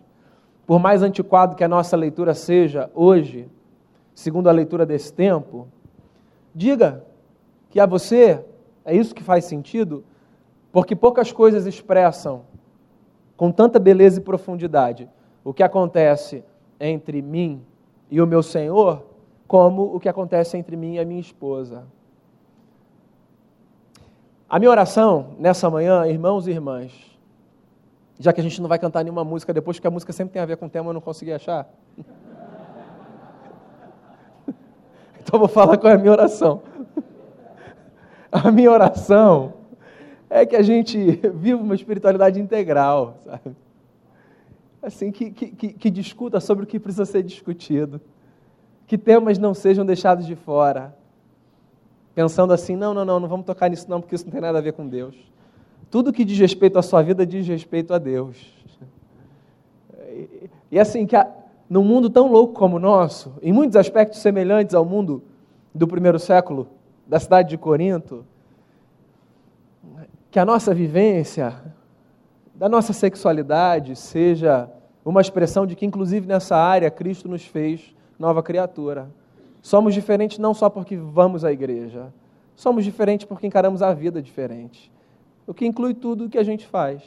por 0.65 0.79
mais 0.79 1.03
antiquado 1.03 1.55
que 1.55 1.63
a 1.63 1.67
nossa 1.67 1.95
leitura 1.97 2.33
seja 2.33 2.89
hoje, 2.95 3.47
segundo 4.13 4.47
a 4.47 4.51
leitura 4.51 4.85
desse 4.85 5.13
tempo, 5.13 5.67
diga 6.53 7.03
que 7.69 7.79
a 7.79 7.85
você 7.85 8.43
é 8.85 8.95
isso 8.95 9.15
que 9.15 9.23
faz 9.23 9.45
sentido, 9.45 10.03
porque 10.71 10.95
poucas 10.95 11.31
coisas 11.31 11.65
expressam 11.65 12.43
com 13.35 13.51
tanta 13.51 13.79
beleza 13.79 14.19
e 14.19 14.23
profundidade 14.23 15.09
o 15.43 15.53
que 15.53 15.63
acontece 15.63 16.43
entre 16.79 17.21
mim 17.21 17.63
e 18.09 18.21
o 18.21 18.27
meu 18.27 18.41
Senhor, 18.41 19.03
como 19.47 19.95
o 19.95 19.99
que 19.99 20.09
acontece 20.09 20.57
entre 20.57 20.75
mim 20.75 20.93
e 20.95 20.99
a 20.99 21.05
minha 21.05 21.19
esposa. 21.19 21.83
A 24.49 24.59
minha 24.59 24.71
oração 24.71 25.35
nessa 25.39 25.69
manhã, 25.69 26.05
irmãos 26.07 26.47
e 26.47 26.51
irmãs, 26.51 26.91
já 28.19 28.31
que 28.31 28.39
a 28.39 28.43
gente 28.43 28.61
não 28.61 28.69
vai 28.69 28.79
cantar 28.79 29.03
nenhuma 29.03 29.23
música 29.23 29.53
depois, 29.53 29.77
porque 29.77 29.87
a 29.87 29.91
música 29.91 30.13
sempre 30.13 30.33
tem 30.33 30.41
a 30.41 30.45
ver 30.45 30.57
com 30.57 30.67
o 30.67 30.69
tema, 30.69 30.89
eu 30.89 30.93
não 30.93 31.01
consegui 31.01 31.33
achar. 31.33 31.67
Então 35.27 35.39
vou 35.39 35.47
falar 35.47 35.75
qual 35.79 35.91
é 35.91 35.95
a 35.95 35.97
minha 35.97 36.11
oração. 36.11 36.61
A 38.31 38.51
minha 38.51 38.71
oração 38.71 39.53
é 40.29 40.45
que 40.45 40.55
a 40.55 40.61
gente 40.61 40.97
viva 41.33 41.61
uma 41.61 41.75
espiritualidade 41.75 42.39
integral, 42.39 43.19
sabe? 43.25 43.55
Assim, 44.81 45.11
que, 45.11 45.31
que, 45.31 45.73
que 45.73 45.89
discuta 45.89 46.39
sobre 46.39 46.63
o 46.63 46.67
que 46.67 46.79
precisa 46.79 47.05
ser 47.05 47.23
discutido. 47.23 47.99
Que 48.85 48.99
temas 48.99 49.39
não 49.39 49.51
sejam 49.53 49.83
deixados 49.83 50.27
de 50.27 50.35
fora. 50.35 50.95
Pensando 52.13 52.53
assim, 52.53 52.75
não, 52.75 52.93
não, 52.93 53.03
não, 53.03 53.19
não 53.19 53.27
vamos 53.27 53.47
tocar 53.47 53.67
nisso 53.67 53.89
não, 53.89 53.99
porque 53.99 54.13
isso 54.13 54.25
não 54.25 54.31
tem 54.31 54.41
nada 54.41 54.59
a 54.59 54.61
ver 54.61 54.73
com 54.73 54.87
Deus. 54.87 55.15
Tudo 55.89 56.13
que 56.13 56.23
diz 56.23 56.37
respeito 56.37 56.77
à 56.77 56.83
sua 56.83 57.01
vida 57.01 57.25
diz 57.25 57.47
respeito 57.47 57.95
a 57.95 57.97
Deus. 57.97 58.37
E 60.71 60.79
assim, 60.79 61.07
que 61.07 61.15
num 61.69 61.83
mundo 61.83 62.09
tão 62.09 62.31
louco 62.31 62.53
como 62.53 62.77
o 62.77 62.79
nosso, 62.79 63.33
em 63.41 63.51
muitos 63.51 63.75
aspectos 63.75 64.19
semelhantes 64.19 64.75
ao 64.75 64.85
mundo 64.85 65.23
do 65.73 65.87
primeiro 65.87 66.19
século, 66.19 66.67
da 67.07 67.19
cidade 67.19 67.49
de 67.49 67.57
Corinto, 67.57 68.25
que 70.31 70.39
a 70.39 70.45
nossa 70.45 70.73
vivência, 70.73 71.61
da 72.53 72.67
nossa 72.67 72.93
sexualidade, 72.93 73.95
seja 73.95 74.69
uma 75.03 75.21
expressão 75.21 75.65
de 75.65 75.75
que, 75.75 75.85
inclusive 75.85 76.27
nessa 76.27 76.55
área, 76.55 76.89
Cristo 76.89 77.29
nos 77.29 77.45
fez 77.45 77.95
nova 78.17 78.41
criatura. 78.41 79.09
Somos 79.61 79.93
diferentes 79.93 80.37
não 80.39 80.53
só 80.53 80.69
porque 80.69 80.95
vamos 80.97 81.43
à 81.43 81.51
igreja, 81.51 82.13
somos 82.55 82.83
diferentes 82.83 83.25
porque 83.25 83.47
encaramos 83.47 83.81
a 83.81 83.93
vida 83.93 84.21
diferente 84.21 84.91
o 85.47 85.53
que 85.53 85.65
inclui 85.65 85.93
tudo 85.93 86.25
o 86.25 86.29
que 86.29 86.37
a 86.37 86.43
gente 86.43 86.65
faz. 86.65 87.03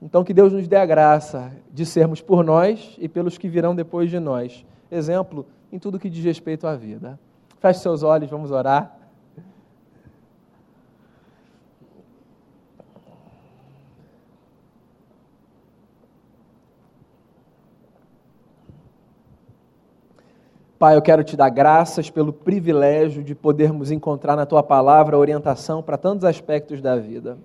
Então, 0.00 0.24
que 0.24 0.32
Deus 0.32 0.52
nos 0.52 0.66
dê 0.66 0.76
a 0.76 0.86
graça 0.86 1.52
de 1.72 1.84
sermos 1.84 2.22
por 2.22 2.42
nós 2.44 2.96
e 2.98 3.08
pelos 3.08 3.36
que 3.36 3.48
virão 3.48 3.74
depois 3.74 4.10
de 4.10 4.18
nós. 4.18 4.64
Exemplo 4.90 5.46
em 5.70 5.78
tudo 5.78 5.98
que 5.98 6.08
diz 6.08 6.24
respeito 6.24 6.66
à 6.66 6.74
vida. 6.74 7.18
Feche 7.60 7.80
seus 7.80 8.02
olhos, 8.02 8.30
vamos 8.30 8.50
orar. 8.50 8.96
Pai, 20.78 20.96
eu 20.96 21.02
quero 21.02 21.22
te 21.22 21.36
dar 21.36 21.50
graças 21.50 22.08
pelo 22.08 22.32
privilégio 22.32 23.22
de 23.22 23.34
podermos 23.34 23.90
encontrar 23.90 24.34
na 24.34 24.46
tua 24.46 24.62
palavra 24.62 25.18
orientação 25.18 25.82
para 25.82 25.98
tantos 25.98 26.24
aspectos 26.24 26.80
da 26.80 26.96
vida. 26.96 27.36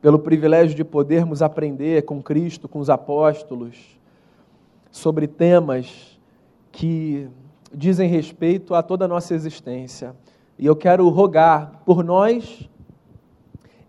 Pelo 0.00 0.18
privilégio 0.18 0.74
de 0.74 0.82
podermos 0.82 1.42
aprender 1.42 2.06
com 2.06 2.22
Cristo, 2.22 2.66
com 2.66 2.78
os 2.78 2.88
apóstolos, 2.88 4.00
sobre 4.90 5.26
temas 5.26 6.18
que 6.72 7.28
dizem 7.74 8.08
respeito 8.08 8.74
a 8.74 8.82
toda 8.82 9.04
a 9.04 9.08
nossa 9.08 9.34
existência. 9.34 10.14
E 10.58 10.66
eu 10.66 10.74
quero 10.74 11.08
rogar 11.08 11.82
por 11.84 12.02
nós 12.02 12.68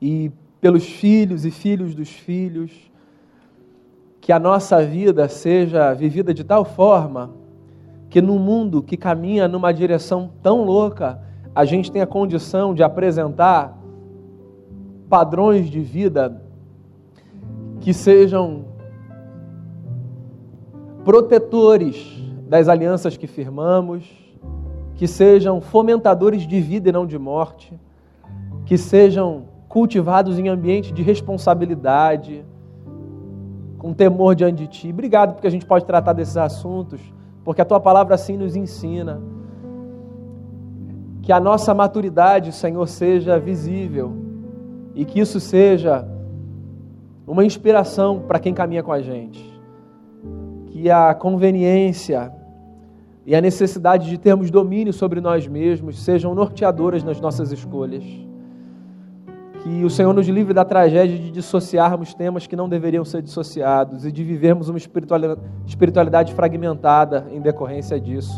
e 0.02 0.32
pelos 0.62 0.86
filhos 0.86 1.46
e 1.46 1.52
filhos 1.52 1.96
dos 1.96 2.10
filhos, 2.10 2.72
que 4.22 4.32
a 4.32 4.40
nossa 4.40 4.84
vida 4.84 5.28
seja 5.28 5.94
vivida 5.94 6.34
de 6.34 6.44
tal 6.44 6.64
forma 6.64 7.32
que 8.10 8.22
no 8.22 8.38
mundo 8.38 8.82
que 8.82 8.98
caminha 8.98 9.48
numa 9.48 9.72
direção 9.72 10.32
tão 10.42 10.64
louca, 10.64 11.22
a 11.54 11.64
gente 11.64 11.92
tenha 11.92 12.06
condição 12.08 12.74
de 12.74 12.84
apresentar 12.84 13.78
padrões 15.10 15.70
de 15.70 15.80
vida 15.80 16.42
que 17.80 17.94
sejam 17.94 18.66
protetores 21.04 22.29
das 22.50 22.68
alianças 22.68 23.16
que 23.16 23.28
firmamos, 23.28 24.10
que 24.96 25.08
sejam 25.08 25.62
fomentadores 25.62 26.48
de 26.48 26.60
vida 26.60 26.90
e 26.90 26.92
não 26.92 27.06
de 27.06 27.20
morte, 27.20 27.80
que 28.66 28.76
sejam 28.76 29.44
cultivados 29.68 30.40
em 30.40 30.50
ambiente 30.50 30.92
de 30.92 31.04
responsabilidade, 31.04 32.44
com 33.78 33.94
temor 33.94 34.34
diante 34.34 34.66
de 34.66 34.68
Ti. 34.68 34.90
Obrigado 34.90 35.36
porque 35.36 35.46
a 35.46 35.52
gente 35.52 35.64
pode 35.64 35.86
tratar 35.86 36.12
desses 36.14 36.36
assuntos, 36.36 37.00
porque 37.46 37.62
a 37.62 37.66
Tua 37.66 37.80
palavra 37.80 38.16
assim 38.16 38.36
nos 38.36 38.56
ensina. 38.56 39.22
Que 41.22 41.32
a 41.32 41.40
nossa 41.40 41.72
maturidade, 41.76 42.52
Senhor, 42.52 42.88
seja 42.88 43.38
visível 43.38 44.12
e 44.96 45.06
que 45.06 45.20
isso 45.20 45.40
seja 45.40 46.04
uma 47.28 47.46
inspiração 47.46 48.22
para 48.28 48.40
quem 48.40 48.56
caminha 48.56 48.82
com 48.82 48.92
a 48.92 49.04
gente. 49.04 49.48
Que 50.66 50.90
a 50.90 51.14
conveniência 51.14 52.39
e 53.30 53.36
a 53.36 53.42
necessidade 53.42 54.10
de 54.10 54.18
termos 54.18 54.50
domínio 54.50 54.92
sobre 54.92 55.22
nós 55.22 55.48
mesmos 55.48 56.00
sejam 56.00 56.34
norteadoras 56.34 57.04
nas 57.04 57.22
nossas 57.22 57.52
escolhas. 57.52 58.04
Que 59.62 59.84
o 59.86 59.90
Senhor 59.92 60.12
nos 60.16 60.28
livre 60.28 60.52
da 60.52 60.66
tragédia 60.66 61.16
de 61.16 61.30
dissociarmos 61.30 62.16
temas 62.16 62.48
que 62.48 62.56
não 62.56 62.68
deveriam 62.68 63.06
ser 63.06 63.22
dissociados 63.22 64.04
e 64.04 64.12
de 64.12 64.24
vivermos 64.24 64.68
uma 64.68 64.80
espiritualidade 64.80 66.34
fragmentada 66.34 67.28
em 67.32 67.40
decorrência 67.40 68.00
disso. 68.00 68.34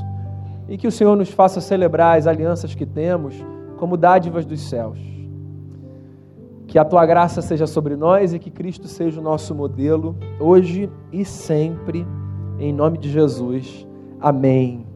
E 0.67 0.77
que 0.77 0.87
o 0.87 0.91
Senhor 0.91 1.15
nos 1.15 1.29
faça 1.29 1.61
celebrar 1.61 2.17
as 2.17 2.27
alianças 2.27 2.75
que 2.75 2.85
temos 2.85 3.33
como 3.77 3.95
dádivas 3.95 4.45
dos 4.45 4.59
céus. 4.59 4.99
Que 6.67 6.77
a 6.77 6.83
tua 6.83 7.05
graça 7.05 7.41
seja 7.41 7.65
sobre 7.65 7.95
nós 7.95 8.33
e 8.33 8.39
que 8.39 8.51
Cristo 8.51 8.89
seja 8.89 9.21
o 9.21 9.23
nosso 9.23 9.55
modelo, 9.55 10.17
hoje 10.37 10.91
e 11.13 11.23
sempre, 11.23 12.05
em 12.59 12.73
nome 12.73 12.97
de 12.97 13.09
Jesus. 13.09 13.89
Amém. 14.21 14.90